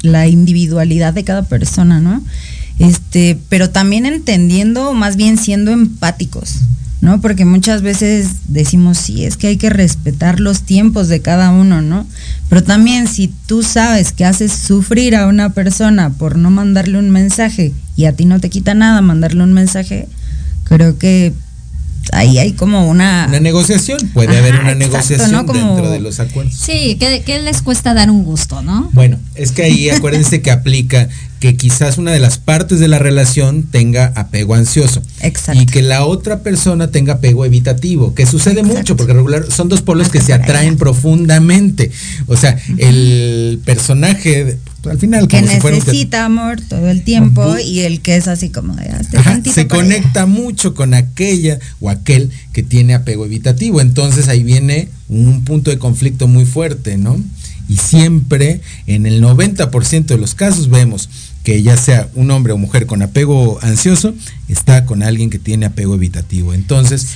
[0.01, 2.25] la individualidad de cada persona, ¿no?
[2.79, 6.61] Este, pero también entendiendo, más bien siendo empáticos.
[7.03, 7.21] ¿No?
[7.21, 11.83] Porque muchas veces decimos, sí, es que hay que respetar los tiempos de cada uno,
[11.83, 12.07] ¿no?
[12.49, 17.11] Pero también si tú sabes que haces sufrir a una persona por no mandarle un
[17.11, 20.07] mensaje y a ti no te quita nada mandarle un mensaje,
[20.63, 21.33] creo que
[22.13, 23.27] ahí hay como una...
[23.29, 26.55] Una negociación, puede haber una negociación dentro de los acuerdos.
[26.55, 28.91] Sí, que, les cuesta dar un gusto, ¿no?
[28.93, 31.09] Bueno, es que ahí acuérdense que aplica
[31.43, 35.03] que quizás una de las partes de la relación tenga apego ansioso.
[35.23, 35.61] Exacto.
[35.61, 39.83] Y que la otra persona tenga apego evitativo, que sucede mucho, porque regular son dos
[39.83, 41.91] polos que se atraen profundamente.
[42.29, 44.57] O sea, el personaje
[44.89, 48.91] al final que necesita amor todo el tiempo y el que es así como de
[48.91, 53.81] ah, se conecta mucho con aquella o aquel que tiene apego evitativo.
[53.81, 57.21] Entonces ahí viene un punto de conflicto muy fuerte no
[57.69, 61.09] y siempre en el 90% de los casos vemos
[61.43, 64.15] que ya sea un hombre o mujer con apego ansioso
[64.49, 66.55] está con alguien que tiene apego evitativo.
[66.55, 67.07] Entonces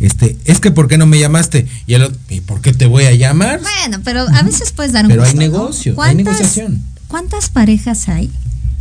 [0.00, 3.04] este es que por qué no me llamaste y el ¿y por qué te voy
[3.04, 6.82] a llamar bueno pero a veces puedes dar un pero hay negocio hay negociación.
[7.06, 8.30] ¿cuántas parejas hay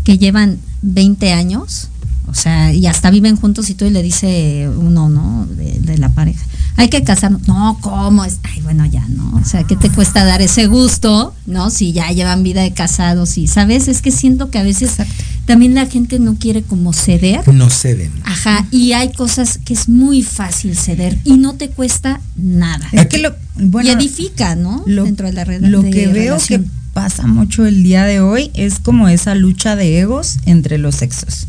[0.04, 1.90] que llevan 20 años?
[2.28, 5.46] O sea, y hasta viven juntos y tú le dice uno, ¿no?
[5.48, 6.44] De, la pareja.
[6.76, 7.48] Hay que casarnos.
[7.48, 8.40] No, ¿cómo es?
[8.44, 9.36] Ay, bueno, ya, ¿no?
[9.36, 11.70] O sea, ¿qué te cuesta dar ese gusto, ¿no?
[11.70, 13.88] Si ya llevan vida de casados y, ¿sabes?
[13.88, 14.98] Es que siento que a veces
[15.46, 17.48] también la gente no quiere como ceder.
[17.54, 18.12] No ceden.
[18.24, 22.88] Ajá, y hay cosas que es muy fácil ceder y no te cuesta nada.
[22.92, 23.36] Es que lo,
[23.84, 24.84] y edifica, ¿no?
[24.88, 25.62] Dentro de la red.
[25.62, 26.62] Lo que veo que
[26.94, 31.48] pasa mucho el día de hoy es como esa lucha de egos entre los sexos.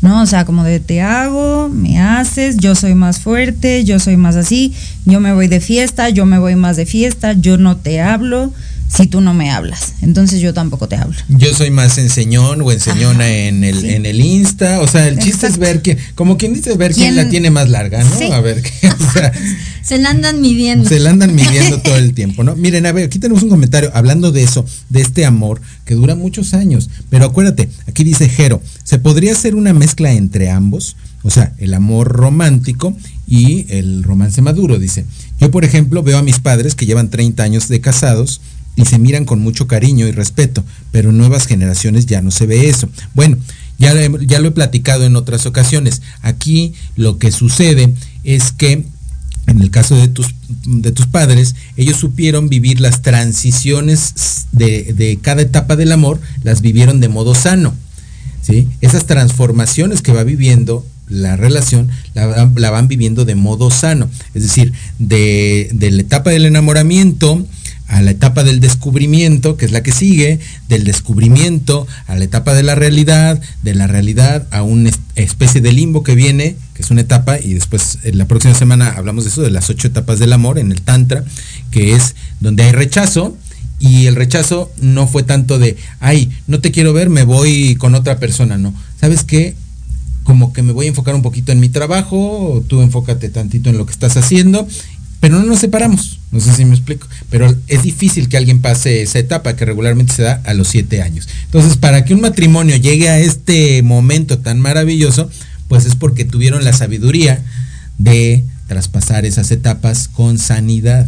[0.00, 0.22] ¿No?
[0.22, 4.36] O sea, como de te hago, me haces, yo soy más fuerte, yo soy más
[4.36, 4.74] así,
[5.04, 8.52] yo me voy de fiesta, yo me voy más de fiesta, yo no te hablo,
[8.88, 9.94] si tú no me hablas.
[10.02, 11.16] Entonces yo tampoco te hablo.
[11.28, 15.46] Yo soy más enseñón o enseñona en el en el Insta, o sea, el chiste
[15.46, 18.32] es ver quién, como quien dice ver quién, la tiene más larga, ¿no?
[18.32, 19.32] A ver qué, o sea,
[19.82, 20.88] se la andan midiendo.
[20.88, 22.56] Se la andan midiendo todo el tiempo, ¿no?
[22.56, 26.14] Miren, a ver, aquí tenemos un comentario hablando de eso, de este amor que dura
[26.14, 31.30] muchos años, pero acuérdate, aquí dice Jero, se podría hacer una mezcla entre ambos, o
[31.30, 35.04] sea, el amor romántico y el romance maduro, dice.
[35.38, 38.40] Yo, por ejemplo, veo a mis padres que llevan 30 años de casados
[38.76, 42.46] y se miran con mucho cariño y respeto, pero en nuevas generaciones ya no se
[42.46, 42.88] ve eso.
[43.14, 43.36] Bueno,
[43.78, 46.02] ya, ya lo he platicado en otras ocasiones.
[46.22, 48.84] Aquí lo que sucede es que
[49.46, 50.34] en el caso de tus,
[50.64, 56.60] de tus padres, ellos supieron vivir las transiciones de, de, cada etapa del amor, las
[56.60, 57.74] vivieron de modo sano.
[58.42, 58.68] ¿sí?
[58.80, 64.08] Esas transformaciones que va viviendo la relación, la, van viviendo de modo sano.
[64.34, 67.44] Es decir, de, de la etapa del enamoramiento,
[67.88, 70.38] a la etapa del descubrimiento, que es la que sigue,
[70.68, 75.72] del descubrimiento a la etapa de la realidad, de la realidad a una especie de
[75.72, 79.42] limbo que viene, es una etapa, y después en la próxima semana hablamos de eso,
[79.42, 81.24] de las ocho etapas del amor en el Tantra,
[81.70, 83.36] que es donde hay rechazo,
[83.78, 87.94] y el rechazo no fue tanto de, ay, no te quiero ver, me voy con
[87.94, 88.74] otra persona, no.
[89.00, 89.54] ¿Sabes qué?
[90.22, 93.78] Como que me voy a enfocar un poquito en mi trabajo, tú enfócate tantito en
[93.78, 94.68] lo que estás haciendo,
[95.20, 99.02] pero no nos separamos, no sé si me explico, pero es difícil que alguien pase
[99.02, 101.28] esa etapa que regularmente se da a los siete años.
[101.44, 105.30] Entonces, para que un matrimonio llegue a este momento tan maravilloso,
[105.70, 107.44] pues es porque tuvieron la sabiduría
[107.96, 111.06] de traspasar esas etapas con sanidad.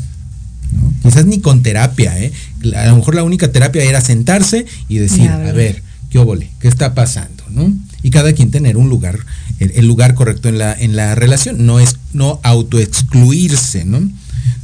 [1.03, 2.33] Quizás ni con terapia, ¿eh?
[2.77, 6.49] A lo mejor la única terapia era sentarse y decir, a ver, ¿qué óvole?
[6.61, 7.43] ¿Qué está pasando?
[7.51, 7.75] ¿no?
[8.05, 9.19] Y cada quien tener un lugar,
[9.59, 14.09] el, lugar correcto en la, en la relación, no es no autoexcluirse, ¿no?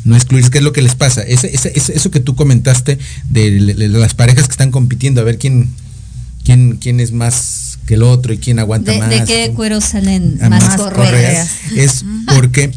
[0.05, 1.23] No excluirse, ¿qué es lo que les pasa?
[1.23, 3.51] Ese, eso que tú comentaste de,
[3.89, 5.71] las parejas que están compitiendo, a ver quién,
[6.45, 7.58] quién, quién es más
[7.89, 9.09] que el otro y quién aguanta más.
[9.09, 11.49] ¿De qué cuero salen más, más correas?
[11.75, 12.71] Es porque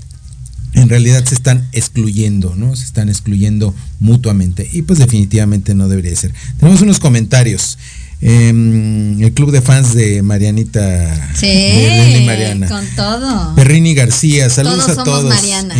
[0.73, 2.73] en realidad se están excluyendo, ¿no?
[2.77, 4.69] Se están excluyendo mutuamente.
[4.71, 6.33] Y pues definitivamente no debería ser.
[6.57, 7.77] Tenemos unos comentarios.
[8.21, 11.33] Em, el club de fans de Marianita.
[11.35, 12.69] Sí, de Mariana.
[12.69, 13.55] Con todo.
[13.55, 15.25] Perrini García, saludos a todos.
[15.25, 15.75] Mariana,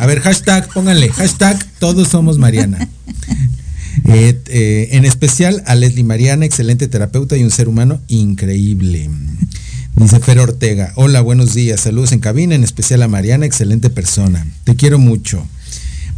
[0.00, 2.88] A ver, hashtag, pónganle, hashtag, todos somos Mariana.
[4.10, 9.10] Eh, eh, en especial a Leslie Mariana, excelente terapeuta y un ser humano increíble.
[9.96, 14.46] Dice Fer Ortega, hola, buenos días, saludos en cabina, en especial a Mariana, excelente persona.
[14.64, 15.46] Te quiero mucho.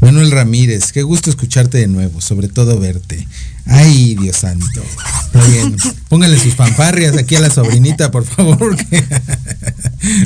[0.01, 3.27] Manuel Ramírez, qué gusto escucharte de nuevo, sobre todo verte.
[3.67, 4.83] Ay, Dios santo.
[5.27, 5.77] Está bien.
[6.09, 9.05] Pónganle sus fanfarrias aquí a la sobrinita, por favor, porque,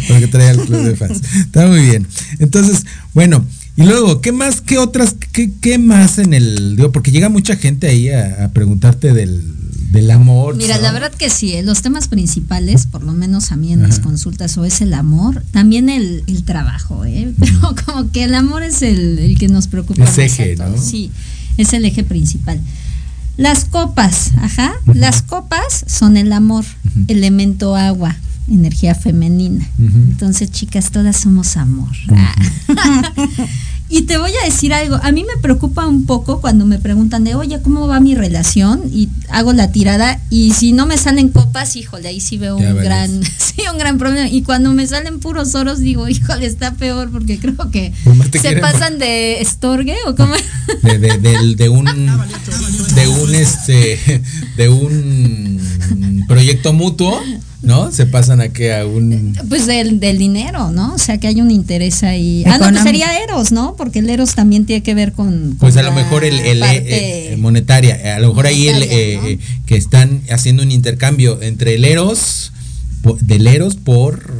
[0.08, 1.20] porque trae al club de fans.
[1.40, 2.06] Está muy bien.
[2.38, 2.84] Entonces,
[3.14, 3.44] bueno,
[3.76, 7.56] y luego, ¿qué más, qué otras, qué, qué más en el, digo, porque llega mucha
[7.56, 9.42] gente ahí a, preguntarte del,
[9.90, 10.54] del amor.
[10.54, 11.62] Mira, la verdad que sí, ¿eh?
[11.64, 15.42] los temas principales, por lo menos a mí en mis consultas, o es el amor,
[15.50, 17.32] también el, el trabajo, ¿eh?
[17.40, 20.04] pero como que el amor es el, el que nos preocupa.
[20.04, 20.80] Es eje, ¿no?
[20.80, 21.10] Sí,
[21.56, 22.60] es el eje principal.
[23.36, 26.64] Las copas, ajá, las copas son el amor,
[27.08, 28.16] elemento agua
[28.48, 29.66] energía femenina.
[29.78, 31.94] Entonces, chicas, todas somos amor.
[32.10, 32.34] Ah.
[33.88, 37.24] y te voy a decir algo, a mí me preocupa un poco cuando me preguntan
[37.24, 38.82] de, oye, ¿cómo va mi relación?
[38.92, 42.76] Y hago la tirada y si no me salen copas, híjole, ahí sí veo un
[42.76, 44.28] gran, sí, un gran problema.
[44.28, 47.92] Y cuando me salen puros oros, digo, híjole, está peor porque creo que
[48.40, 50.34] se pasan de estorgue o como...
[50.82, 54.22] De, de, de, de un, de un, este,
[54.56, 57.20] de un proyecto mutuo
[57.64, 57.90] ¿no?
[57.92, 59.36] Se pasan a que a un...
[59.48, 60.94] Pues del, dinero, ¿no?
[60.94, 62.44] O sea, que hay un interés ahí.
[62.46, 63.74] Ah, no, pues sería Eros, ¿no?
[63.76, 65.56] Porque el Eros también tiene que ver con...
[65.58, 69.76] pues a lo mejor el, el, eh, monetaria, a lo mejor ahí el, eh, que
[69.76, 72.52] están haciendo un intercambio entre el Eros,
[73.20, 74.32] del Eros por,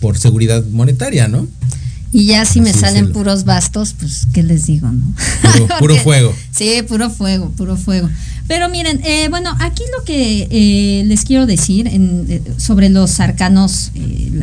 [0.00, 1.46] por seguridad monetaria, ¿no?
[2.14, 5.14] Y ya si me salen puros bastos, pues, ¿qué les digo, no?
[5.78, 6.34] Puro, fuego.
[6.50, 8.10] Sí, puro fuego, puro fuego.
[8.52, 13.18] Pero miren, eh, bueno, aquí lo que eh, les quiero decir en, eh, sobre los
[13.18, 13.92] arcanos,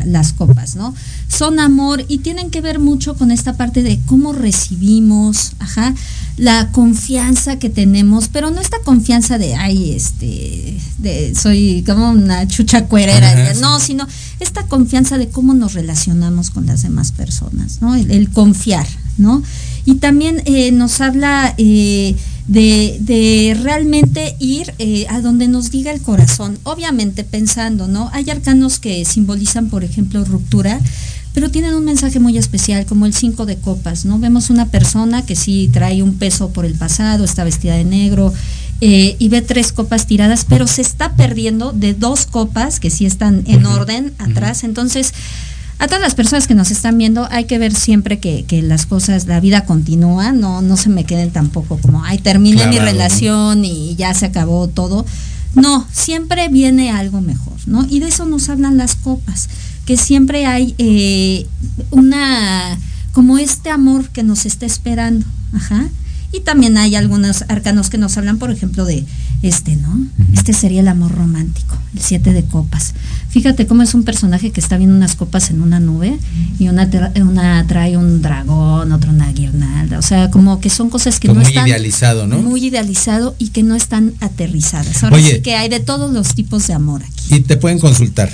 [0.04, 0.92] las copas, ¿no?
[1.28, 5.94] Son amor y tienen que ver mucho con esta parte de cómo recibimos, ajá,
[6.36, 12.48] la confianza que tenemos, pero no esta confianza de, ay, este, de, soy como una
[12.48, 14.08] chucha cuerera, no, sino
[14.40, 17.94] esta confianza de cómo nos relacionamos con las demás personas, ¿no?
[17.94, 18.88] El, confiar,
[19.18, 19.42] ¿no?
[19.84, 20.42] Y también
[20.76, 21.54] nos habla
[22.50, 28.10] de, realmente ir eh, a donde nos diga el corazón, obviamente pensando, ¿no?
[28.12, 30.80] Hay arcanos que simbolizan, por ejemplo, ruptura,
[31.32, 34.18] pero tienen un mensaje muy especial, como el cinco de copas, ¿no?
[34.18, 38.32] Vemos una persona que sí trae un peso por el pasado, está vestida de negro,
[38.80, 43.06] eh, y ve tres copas tiradas, pero se está perdiendo de dos copas que sí
[43.06, 45.12] están en orden atrás, entonces
[45.80, 49.26] a todas las personas que nos están viendo, hay que ver siempre que, las cosas,
[49.26, 53.96] la vida continúa, no, no se me queden tampoco como, ay, terminé mi relación y
[53.96, 55.06] ya se acabó todo.
[55.54, 57.86] No, siempre viene algo mejor, ¿no?
[57.88, 59.48] Y de eso nos hablan las copas,
[59.86, 61.46] que siempre hay eh,
[61.90, 62.78] una,
[63.12, 65.24] como este amor que nos está esperando,
[65.54, 65.88] ajá.
[66.32, 69.04] Y también hay algunos arcanos que nos hablan, por ejemplo, de
[69.42, 70.06] este, ¿no?
[70.34, 72.94] Este sería el amor romántico, el siete de copas.
[73.30, 76.18] Fíjate cómo es un personaje que está viendo unas copas en una nube
[76.58, 79.98] y una, una trae un dragón, otra una guirnalda.
[79.98, 81.62] O sea, como que son cosas que no están.
[81.62, 82.38] Muy idealizado, ¿no?
[82.42, 85.02] Muy idealizado y que no están aterrizadas.
[85.02, 87.36] Ahora sí que hay de todos los tipos de amor aquí.
[87.36, 88.30] Y te pueden consultar,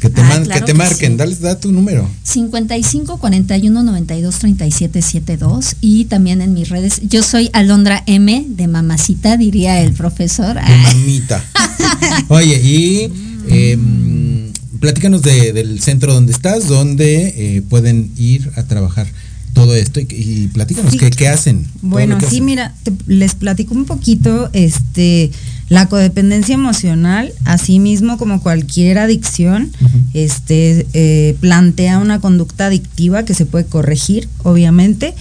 [0.00, 2.08] que te, ah, que te marquen, dale, da tu número.
[2.24, 7.00] 55 41 92 37 72 y también en mis redes.
[7.08, 10.56] Yo soy Alondra M de Mamacita, diría el profesor.
[10.60, 11.42] mamita.
[12.28, 13.12] Oye, y
[13.48, 19.06] em, platícanos de, del centro donde estás, donde eh, pueden ir a trabajar
[19.52, 20.98] todo esto y, y platícanos Sí.
[20.98, 21.66] qué, qué hacen.
[21.82, 22.44] Bueno, que sí, hacen.
[22.44, 25.30] mira, te- les platico un poquito, este,
[25.68, 29.72] la codependencia emocional, así mismo como cualquier adicción,
[30.14, 35.14] este, eh, plantea una conducta adictiva que se puede corregir, obviamente.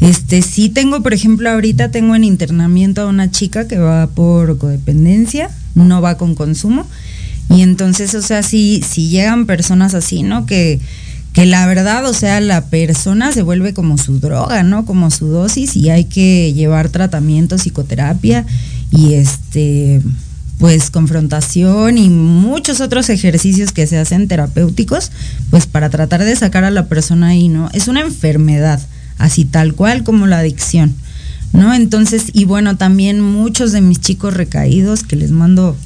[0.00, 4.58] Este, sí tengo, por ejemplo, ahorita tengo en internamiento a una chica que va por
[4.58, 6.86] codependencia, no va con consumo.
[7.50, 10.46] Y entonces, o sea, si, si llegan personas así, ¿no?
[10.46, 10.80] Que,
[11.32, 14.86] que la verdad, o sea, la persona se vuelve como su droga, ¿no?
[14.86, 18.46] Como su dosis y hay que llevar tratamiento, psicoterapia
[18.90, 20.00] y este,
[20.58, 25.10] pues confrontación y muchos otros ejercicios que se hacen terapéuticos,
[25.50, 27.68] pues para tratar de sacar a la persona ahí, ¿no?
[27.72, 28.80] Es una enfermedad,
[29.18, 30.94] así tal cual como la adicción,
[31.52, 31.74] ¿no?
[31.74, 35.76] Entonces, y bueno, también muchos de mis chicos recaídos que les mando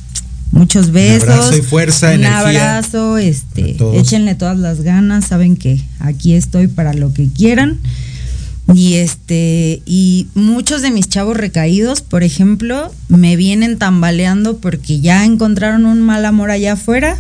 [0.51, 1.29] muchos besos.
[1.29, 6.69] abrazo y fuerza, un energía abrazo, este, échenle todas las ganas, saben que aquí estoy
[6.69, 7.79] para lo que quieran.
[8.75, 15.25] Y este, y muchos de mis chavos recaídos, por ejemplo, me vienen tambaleando porque ya
[15.25, 17.17] encontraron un mal amor allá afuera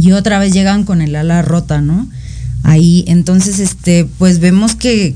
[0.00, 2.08] y otra vez llegan con el ala rota, ¿no?
[2.66, 5.14] Ahí, entonces, este, pues vemos que,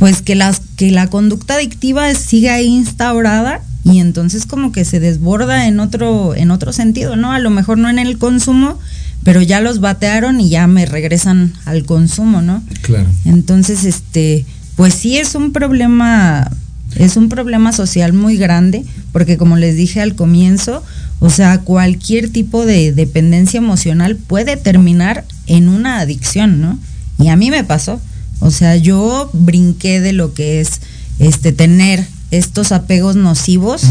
[0.00, 4.98] pues que las, que la conducta adictiva sigue ahí instaurada y entonces como que se
[4.98, 7.30] desborda en otro, en otro sentido, ¿no?
[7.30, 8.80] A lo mejor no en el consumo,
[9.22, 12.64] pero ya los batearon y ya me regresan al consumo, ¿no?
[12.80, 13.06] Claro.
[13.26, 16.50] Entonces, este, pues sí es un problema,
[16.96, 20.82] es un problema social muy grande, porque como les dije al comienzo,
[21.22, 26.80] o sea, cualquier tipo de dependencia emocional puede terminar en una adicción, ¿no?
[27.16, 28.00] Y a mí me pasó.
[28.40, 30.80] O sea, yo brinqué de lo que es
[31.20, 33.84] este tener estos apegos nocivos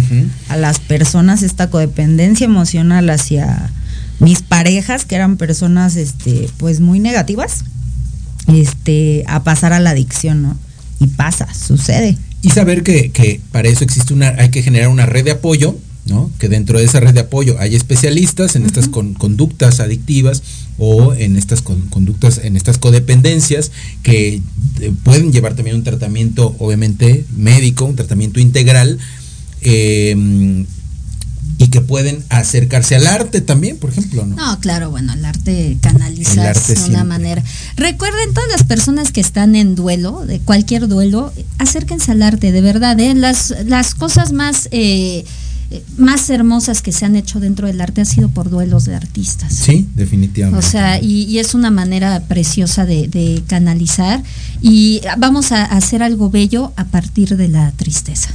[0.50, 3.72] a las personas, esta codependencia emocional hacia
[4.20, 7.64] mis parejas, que eran personas este, pues muy negativas,
[8.48, 10.58] este, a pasar a la adicción, ¿no?
[11.00, 12.18] Y pasa, sucede.
[12.42, 15.78] Y saber que, que para eso existe una, hay que generar una red de apoyo,
[16.12, 16.30] ¿no?
[16.40, 20.44] Que dentro de esa red de apoyo hay especialistas en estas con- conductas adictivas
[20.78, 23.72] o en estas con- conductas, en estas codependencias
[24.04, 24.42] que
[24.82, 29.00] eh, pueden llevar también un tratamiento, obviamente, médico, un tratamiento integral.
[29.62, 30.66] eh,
[31.58, 34.36] y que pueden acercarse al arte también, por ejemplo, ¿no?
[34.36, 37.04] No, claro, bueno, el arte El arte de una siempre.
[37.04, 37.44] manera.
[37.76, 42.62] Recuerden, todas las personas que están en duelo, de cualquier duelo, acérquense al arte, de
[42.62, 43.14] verdad, ¿eh?
[43.14, 45.24] Las, las cosas más, eh,
[45.98, 49.54] más hermosas que se han hecho dentro del arte han sido por duelos de artistas.
[49.54, 50.66] Sí, definitivamente.
[50.66, 54.22] O sea, y, y es una manera preciosa de, de canalizar
[54.62, 58.30] y vamos a hacer algo bello a partir de la tristeza.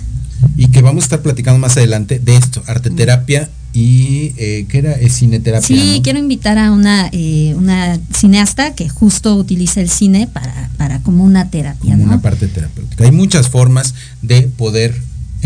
[0.56, 4.78] y que vamos a estar platicando más adelante de esto, arte terapia y eh, ¿qué
[4.78, 4.92] era?
[4.92, 5.66] Es cineterapia.
[5.66, 6.02] Sí, ¿no?
[6.02, 11.24] quiero invitar a una, eh, una cineasta que justo utiliza el cine para, para como
[11.24, 12.12] una terapia, como ¿no?
[12.14, 13.04] una parte terapéutica.
[13.04, 14.94] Hay muchas formas de poder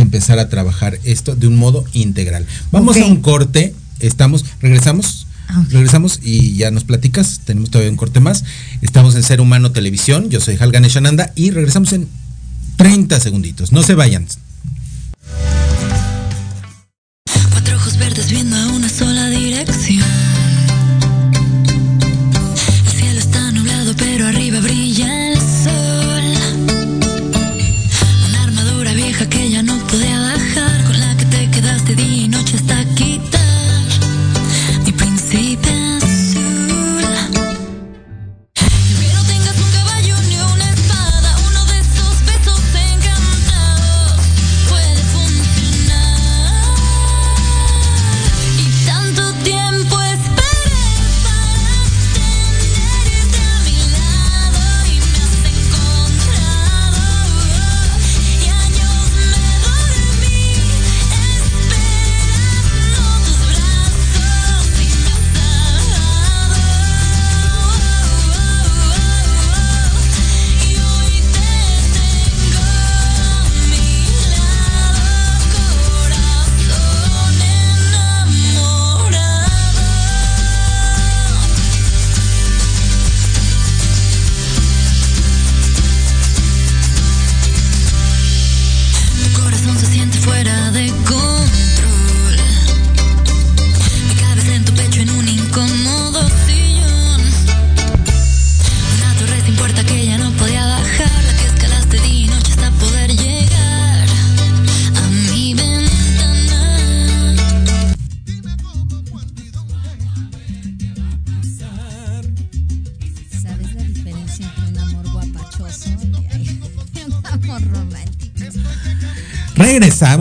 [0.00, 2.46] empezar a trabajar esto de un modo integral.
[2.70, 5.26] Vamos a un corte, estamos, regresamos.
[5.48, 5.64] Ah.
[5.68, 8.44] Regresamos y ya nos platicas, tenemos todavía un corte más.
[8.82, 12.08] Estamos en Ser Humano Televisión, yo soy Halgan Eshananda y regresamos en
[12.76, 13.72] 30 segunditos.
[13.72, 14.26] No se vayan.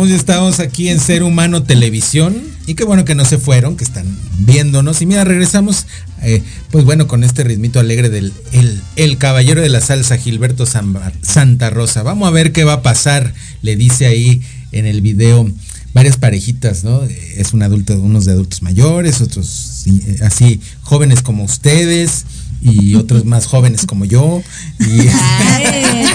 [0.07, 2.41] Ya estamos aquí en Ser Humano Televisión.
[2.65, 4.05] Y qué bueno que no se fueron, que están
[4.39, 5.01] viéndonos.
[5.01, 5.87] Y mira, regresamos,
[6.21, 6.41] eh,
[6.71, 8.31] pues bueno, con este ritmito alegre del
[8.95, 12.01] el, caballero de la salsa, Gilberto Santa Rosa.
[12.03, 14.41] Vamos a ver qué va a pasar, le dice ahí
[14.71, 15.51] en el video
[15.93, 17.03] varias parejitas, ¿no?
[17.03, 22.23] Eh, Es un adulto, unos de adultos mayores, otros eh, así jóvenes como ustedes
[22.61, 24.41] y otros más jóvenes como yo.
[24.79, 26.05] Ay,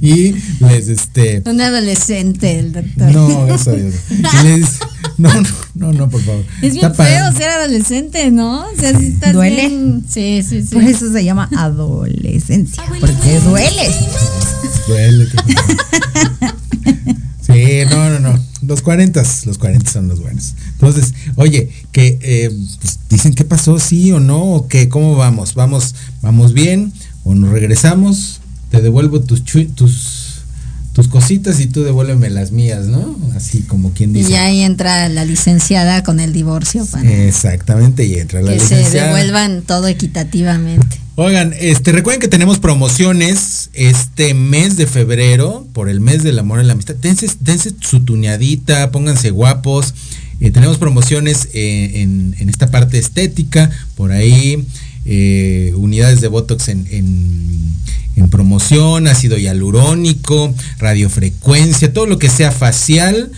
[0.00, 3.10] y les este un adolescente, el doctor.
[3.12, 3.94] no, gracias a Dios.
[4.10, 4.78] Y le dice,
[5.18, 6.44] no, no, no, no, por favor.
[6.62, 7.12] Es bien Está padre.
[7.14, 8.60] feo ser adolescente, ¿no?
[8.66, 9.68] O sea, si estás ¿Duele?
[9.68, 10.74] bien- Sí, sí, sí.
[10.74, 13.90] Por eso se llama adolescencia, porque duele.
[14.86, 15.38] Duele, que-
[17.40, 18.44] Sí, no, no, no.
[18.66, 20.54] Los 40, los 40 son los buenos.
[20.72, 25.54] Entonces, oye, que eh, pues, dicen qué pasó, sí o no, o qué, cómo vamos,
[25.54, 26.92] vamos, vamos bien,
[27.24, 28.37] o nos regresamos,
[28.70, 29.42] te devuelvo tus
[29.74, 30.24] tus
[30.92, 33.16] tus cositas y tú devuélveme las mías, ¿no?
[33.36, 34.30] Así como quien Y dice.
[34.32, 38.76] ya ahí entra la licenciada con el divorcio para Exactamente, y entra la que se
[38.78, 39.06] licenciada.
[39.14, 40.98] devuelvan todo equitativamente.
[41.14, 46.60] Oigan, este, recuerden que tenemos promociones este mes de febrero por el mes del amor
[46.60, 46.96] y la amistad.
[46.96, 49.94] Dense, dense su tuneadita, pónganse guapos.
[50.40, 54.64] Eh, tenemos promociones eh, en, en esta parte estética, por ahí,
[55.10, 57.74] eh, unidades de Botox en, en-
[58.16, 63.30] en promoción, ácido hialurónico, radiofrecuencia, todo lo que sea facial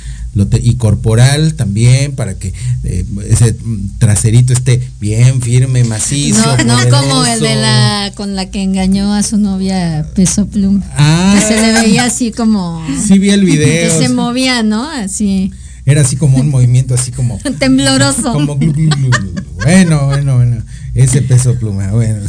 [0.63, 2.55] y corporal también para que
[2.85, 3.57] eh, ese
[3.99, 6.57] traserito esté bien firme, macizo.
[6.65, 10.83] No, no como el de la con la que engañó a su novia Peso Pluma.
[10.97, 11.37] Ah.
[11.39, 14.01] Que se le veía así como Sí vi el que video.
[14.01, 14.89] se movía, ¿no?
[14.89, 15.51] Así
[15.85, 18.33] Era así como un movimiento así como tembloroso.
[18.33, 20.63] como bueno, bueno, bueno.
[20.95, 22.21] Ese peso pluma, bueno.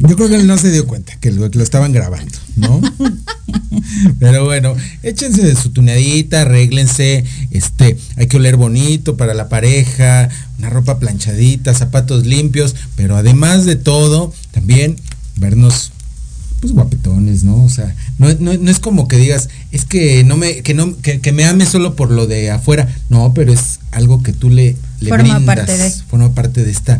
[0.00, 2.80] Yo creo que él no se dio cuenta que lo, estaban grabando, ¿no?
[4.20, 10.28] Pero bueno, échense de su tuneadita, arréglense, este, hay que oler bonito para la pareja,
[10.58, 14.96] una ropa planchadita, zapatos limpios, pero además de todo, también
[15.36, 15.90] vernos
[16.60, 17.62] pues guapetones, ¿no?
[17.64, 20.96] O sea, no, no- no es como que digas, es que no me, que no,
[20.98, 22.88] que, que me ame solo por lo de afuera.
[23.08, 25.90] No, pero es algo que tú le, le Forma brindas, parte de.
[25.90, 26.96] forma parte de esta,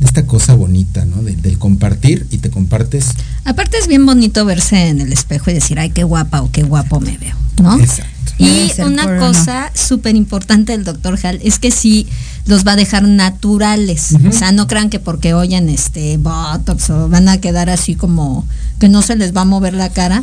[0.00, 1.22] de esta cosa bonita, ¿no?
[1.22, 3.06] De- del compartir y te compartes.
[3.44, 6.62] Aparte es bien bonito verse en el espejo y decir, ay, qué guapa o qué
[6.62, 7.78] guapo me veo, ¿no?
[7.78, 8.14] Exacto.
[8.38, 12.06] Y una cosa súper importante del doctor Hall es que sí
[12.46, 14.14] los va a dejar naturales.
[14.28, 18.46] O sea, no crean que porque oyen este Botox o van a quedar así como
[18.78, 20.20] que no se les va a mover la cara.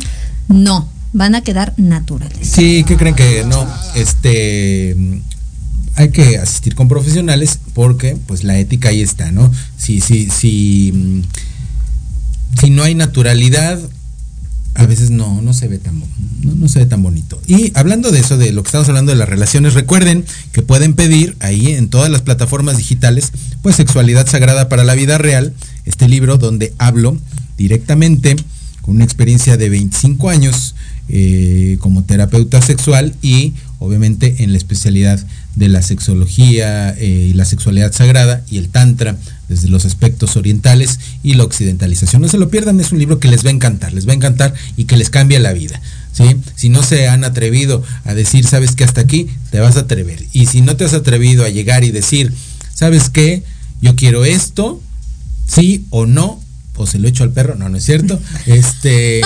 [0.48, 2.48] No, van a quedar naturales.
[2.48, 3.66] Sí, ¿qué creen que no?
[3.94, 4.96] Este
[5.96, 9.50] hay que asistir con profesionales porque pues la ética ahí está, ¿no?
[9.76, 11.22] Si, si, si, mm,
[12.60, 13.80] si no hay naturalidad,
[14.74, 16.02] a veces no, no se ve tan
[16.42, 17.40] no se ve tan bonito.
[17.46, 20.94] Y hablando de eso, de lo que estamos hablando de las relaciones, recuerden que pueden
[20.94, 23.32] pedir ahí en todas las plataformas digitales,
[23.62, 25.54] pues Sexualidad Sagrada para la Vida Real,
[25.86, 27.18] este libro donde hablo
[27.56, 28.36] directamente
[28.82, 30.74] con una experiencia de 25 años
[31.08, 35.24] eh, como terapeuta sexual y obviamente en la especialidad
[35.54, 39.16] de la sexología eh, y la sexualidad sagrada y el tantra
[39.48, 42.22] desde los aspectos orientales y la occidentalización.
[42.22, 44.16] No se lo pierdan, es un libro que les va a encantar, les va a
[44.16, 45.80] encantar y que les cambia la vida.
[46.12, 46.36] ¿sí?
[46.56, 50.24] Si no se han atrevido a decir, sabes que hasta aquí, te vas a atrever.
[50.32, 52.32] Y si no te has atrevido a llegar y decir,
[52.74, 53.42] sabes qué,
[53.80, 54.80] yo quiero esto,
[55.46, 56.42] sí o no,
[56.74, 58.20] o se lo echo al perro, no, no es cierto.
[58.46, 59.22] Este,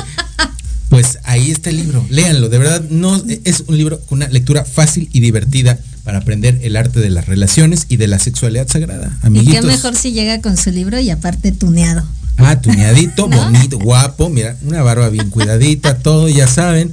[0.91, 4.65] pues ahí está el libro, léanlo, de verdad, no es un libro con una lectura
[4.65, 9.17] fácil y divertida para aprender el arte de las relaciones y de la sexualidad sagrada.
[9.23, 9.61] Y Amiguitos.
[9.61, 12.05] qué mejor si llega con su libro y aparte tuneado.
[12.39, 16.91] Ah, tuneadito, bonito, guapo, mira, una barba bien cuidadita, todo, ya saben.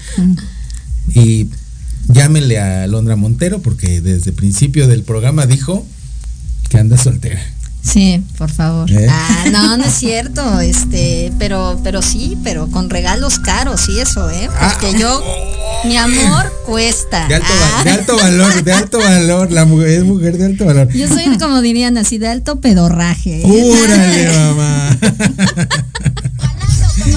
[1.15, 1.49] Y
[2.07, 5.87] llámenle a Londra Montero porque desde el principio del programa dijo
[6.69, 7.41] que anda soltera.
[7.82, 8.91] Sí, por favor.
[8.91, 9.07] ¿Eh?
[9.09, 14.30] Ah, no, no es cierto, este, pero, pero sí, pero con regalos caros y eso,
[14.30, 14.49] ¿eh?
[14.59, 15.23] Porque yo,
[15.86, 17.28] mi amor cuesta.
[17.30, 17.84] De alto, Ah.
[17.86, 20.89] de alto valor, de alto valor, la mujer es mujer de alto valor.
[20.91, 23.41] Yo soy, como dirían así, de alto pedorraje.
[23.41, 23.45] ¿eh?
[23.45, 24.97] ¡Úrale, mamá!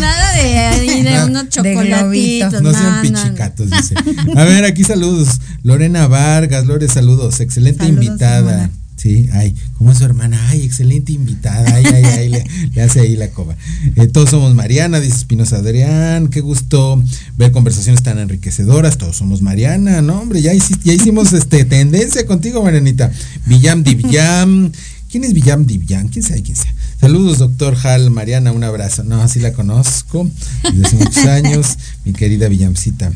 [0.01, 2.53] Nada de, de unos chocolatitos.
[2.63, 3.95] No no, sean no, pichicatos, dice.
[4.37, 5.41] A ver, aquí saludos.
[5.65, 7.41] Lorena Vargas, Lore, saludos.
[7.41, 8.71] Excelente Saludos, invitada.
[9.01, 10.39] Sí, ay, ¿cómo es su hermana?
[10.51, 11.75] Ay, excelente invitada.
[11.75, 12.29] Ay, ay, ay,
[12.75, 13.57] le, hace ahí la coba.
[13.97, 16.29] Eh, todos somos Mariana, dice Espinosa Adrián.
[16.29, 17.03] Qué gusto
[17.39, 18.99] ver conversaciones tan enriquecedoras.
[18.99, 20.21] Todos somos Mariana, ¿no?
[20.21, 23.11] Hombre, ya, hici- ya hicimos este tendencia contigo, Marianita.
[23.47, 24.71] Villam di Villam.
[25.11, 26.09] ¿Quién es Villam Divian?
[26.09, 26.73] ¿Quién sabe quién sea?
[27.01, 29.03] Saludos, doctor Hal, Mariana, un abrazo.
[29.03, 30.31] No, así la conozco
[30.63, 33.11] desde hace muchos años, mi querida Villamcita,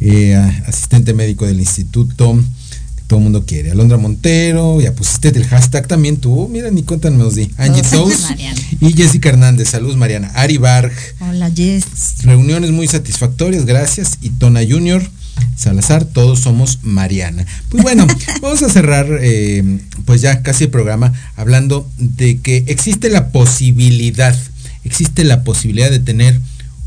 [0.00, 0.34] eh,
[0.66, 2.36] asistente médico del instituto,
[3.10, 3.72] todo el mundo quiere.
[3.72, 7.50] Alondra Montero, ya pusiste el hashtag también tú, mira, ni cuéntanos nos di.
[7.56, 8.60] Angie Toast Mariana.
[8.80, 10.28] y Jessica Hernández, saludos Mariana.
[10.36, 11.86] Ari Barg, Hola, Jess.
[12.22, 14.18] reuniones muy satisfactorias, gracias.
[14.22, 15.02] Y Tona Junior,
[15.56, 17.44] Salazar, todos somos Mariana.
[17.68, 18.06] Pues bueno,
[18.42, 24.38] vamos a cerrar eh, pues ya casi el programa hablando de que existe la posibilidad,
[24.84, 26.40] existe la posibilidad de tener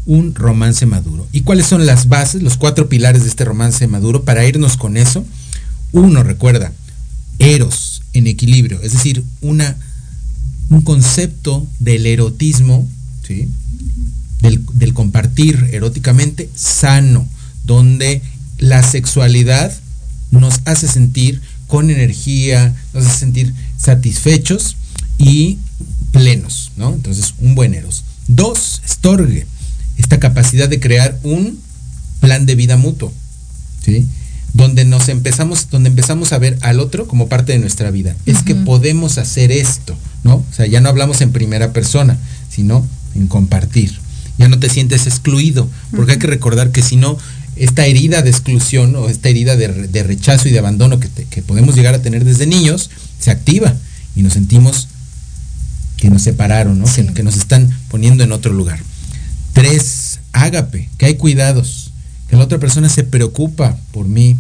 [0.05, 1.27] un romance maduro.
[1.33, 4.23] ¿Y cuáles son las bases, los cuatro pilares de este romance maduro?
[4.23, 5.25] Para irnos con eso,
[5.93, 6.73] uno, recuerda,
[7.39, 9.77] eros en equilibrio, es decir, una,
[10.69, 12.87] un concepto del erotismo,
[13.25, 13.47] ¿sí?
[14.41, 17.27] del, compartir eróticamente sano,
[17.63, 18.21] donde
[18.57, 19.73] la sexualidad
[20.31, 24.75] nos hace sentir con energía, nos hace sentir satisfechos
[25.17, 25.59] y
[26.11, 26.93] plenos, ¿no?
[26.93, 28.03] Entonces, un buen eros.
[28.27, 29.47] Dos, estorgue,
[29.97, 31.59] esta capacidad de crear un
[32.19, 33.13] plan de vida mutuo.
[34.53, 38.15] Donde nos empezamos, donde empezamos a ver al otro como parte de nuestra vida.
[38.27, 40.35] Es que podemos hacer esto, ¿no?
[40.35, 42.17] O sea, ya no hablamos en primera persona,
[42.49, 42.85] sino
[43.15, 43.97] en compartir.
[44.37, 47.17] Ya no te sientes excluido, porque hay que recordar que si no,
[47.55, 51.07] esta herida de exclusión o esta herida de, re- de rechazo y de abandono que,
[51.07, 52.89] te- que podemos llegar a tener desde niños,
[53.19, 53.75] se activa
[54.15, 54.87] y nos sentimos
[55.97, 56.85] que nos separaron, ¿no?
[56.85, 58.79] Que, que nos están poniendo en otro lugar.
[59.53, 61.82] Tres, ágape, que hay cuidados,
[62.33, 64.35] que la otra persona se preocupa por mí,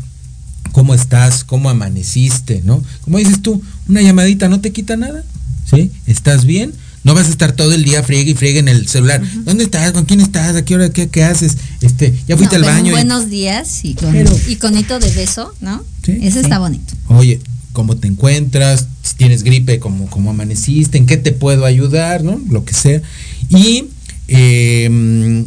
[0.71, 2.83] cómo estás, cómo amaneciste, ¿no?
[3.01, 5.23] Como dices tú, una llamadita no te quita nada,
[5.69, 5.91] ¿sí?
[6.07, 6.73] ¿Estás bien?
[7.03, 9.21] No vas a estar todo el día friegue y friegue en el celular.
[9.45, 9.91] ¿Dónde estás?
[9.91, 10.55] ¿Con quién estás?
[10.55, 10.89] ¿A qué hora?
[10.89, 11.55] ¿Qué, qué haces?
[11.81, 12.87] Este, ya fuiste No, al baño.
[12.87, 15.83] y- buenos días y con Pero- iconito de beso, ¿no?
[16.03, 16.17] Sí.
[16.23, 16.95] Ese está bonito.
[17.09, 17.41] Oye,
[17.73, 18.87] ¿cómo te encuentras?
[19.03, 20.97] Si tienes gripe, ¿cómo, cómo amaneciste?
[20.97, 22.23] ¿En qué te puedo ayudar?
[22.23, 22.41] ¿No?
[22.49, 23.03] Lo que sea.
[23.49, 23.85] Y
[24.29, 25.45] eh,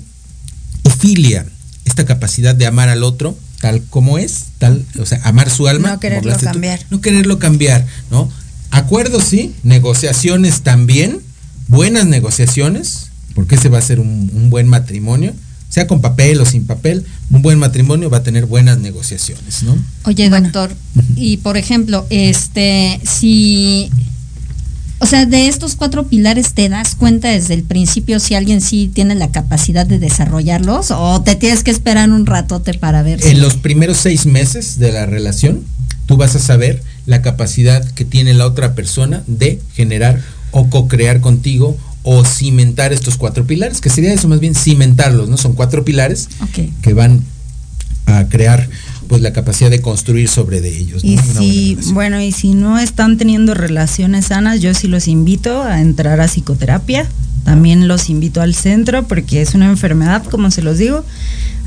[0.85, 1.45] ofilia,
[1.87, 5.89] esta capacidad de amar al otro tal como es, tal, o sea, amar su alma.
[5.89, 6.81] No como quererlo tú, cambiar.
[6.91, 8.31] no quererlo cambiar, ¿no?
[8.71, 11.21] Acuerdos sí, negociaciones también,
[11.69, 15.33] buenas negociaciones, porque ese va a ser un, un buen matrimonio,
[15.69, 19.77] sea con papel o sin papel, un buen matrimonio va a tener buenas negociaciones, ¿no?
[20.05, 20.73] Oye, doctor,
[21.17, 23.91] y por ejemplo, este, si,
[24.99, 28.91] o sea, de estos cuatro pilares te das cuenta desde el principio si alguien sí
[28.93, 33.29] tiene la capacidad de desarrollarlos o te tienes que esperar un ratote para ver si-
[33.31, 35.65] En los primeros seis meses de la relación,
[36.07, 40.21] tú vas a saber la capacidad que tiene la otra persona de generar
[40.51, 45.37] o co-crear contigo o cimentar estos cuatro pilares, que sería eso más bien cimentarlos, ¿no?
[45.37, 46.29] Son cuatro pilares
[46.81, 47.23] que van
[48.07, 48.69] a crear
[49.09, 51.05] pues la capacidad de construir sobre de ellos.
[51.05, 51.11] ¿no?
[51.11, 55.63] Y Una si, bueno, y si no están teniendo relaciones sanas, yo sí los invito
[55.63, 57.07] a entrar a psicoterapia.
[57.45, 61.05] También los invito al centro porque es una enfermedad, como se los digo,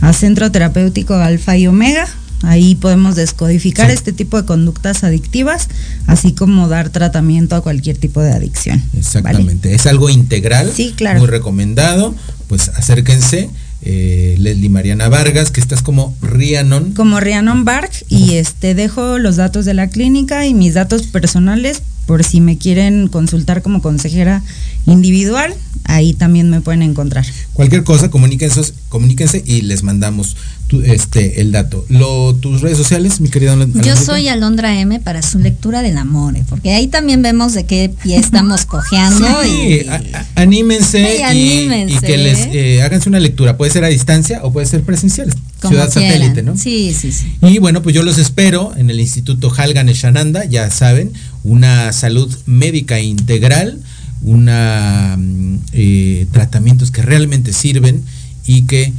[0.02, 2.08] a centro terapéutico alfa y omega.
[2.42, 3.94] Ahí podemos descodificar Sí.
[3.94, 5.68] este tipo de conductas adictivas,
[6.08, 8.80] así como dar tratamiento a cualquier tipo de adicción.
[8.92, 9.00] ¿vale?
[9.00, 11.20] Exactamente, es algo integral, Sí, claro.
[11.20, 12.16] muy recomendado,
[12.48, 13.50] pues acérquense,
[13.82, 19.36] eh, Leslie Mariana Vargas, que estás como Rianon, como Rhiannon Bark y este dejo los
[19.36, 24.42] datos de la clínica y mis datos personales por si me quieren consultar como consejera
[24.88, 25.54] individual,
[25.84, 27.24] ahí también me pueden encontrar.
[27.54, 30.36] Cualquier cosa, comuníquense, comuníquense y les mandamos
[30.66, 31.86] tu- este el dato.
[31.88, 36.36] Lo, tus redes sociales, mi querida Yo soy Alondra M para su lectura del amor,
[36.36, 36.44] ¿eh?
[36.50, 39.28] porque ahí también vemos de qué pie estamos cojeando.
[39.44, 41.96] Sí, y, a- a- anímense, Sí, y- anímense.
[41.96, 43.56] Y, que les eh, háganse una lectura.
[43.56, 45.32] Puede ser a distancia o puede ser presencial.
[45.62, 46.12] como Ciudad quieran.
[46.14, 46.56] satélite, ¿no?
[46.58, 47.34] Sí, sí, sí.
[47.42, 51.12] Y bueno, pues yo los espero en el Instituto Halgan Eshananda, ya saben,
[51.44, 53.80] una salud médica integral,
[54.22, 58.04] una mm, eh, tratamientos que realmente sirven
[58.46, 58.94] y que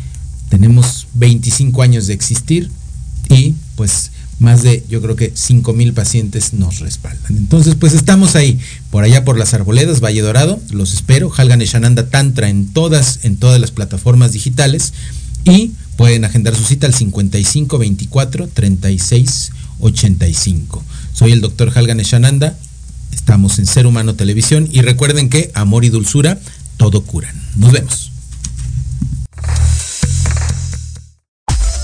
[0.49, 2.71] tenemos 25 años de existir
[3.29, 7.37] y pues más de yo creo que 5 mil pacientes nos respaldan.
[7.37, 8.59] Entonces pues estamos ahí,
[8.91, 13.37] por allá por las arboledas, Valle Dorado, los espero, Halgan Eshananda Tantra en todas, en
[13.37, 14.95] todas las plataformas digitales
[15.45, 20.85] y pueden agendar su cita al 55 24 36 85.
[21.13, 22.57] Soy el doctor Halgan Eshananda,
[23.13, 26.39] estamos en Ser Humano Televisión y recuerden que amor y dulzura
[26.77, 27.35] todo curan.
[27.57, 28.11] Nos vemos.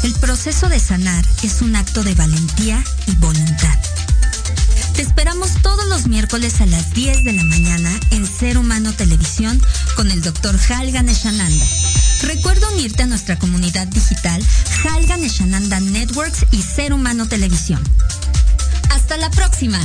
[0.02, 3.78] El proceso de sanar es un acto de valentía y voluntad.
[4.94, 9.60] Te esperamos todos los miércoles a las 10 de la mañana en Ser Humano Televisión
[9.94, 10.58] con el Dr.
[10.70, 11.66] Halgan Eshananda.
[12.22, 14.42] Recuerda unirte a nuestra comunidad digital
[14.84, 17.82] Halgan Eshananda Networks y Ser Humano Televisión.
[18.90, 19.78] Hasta la próxima.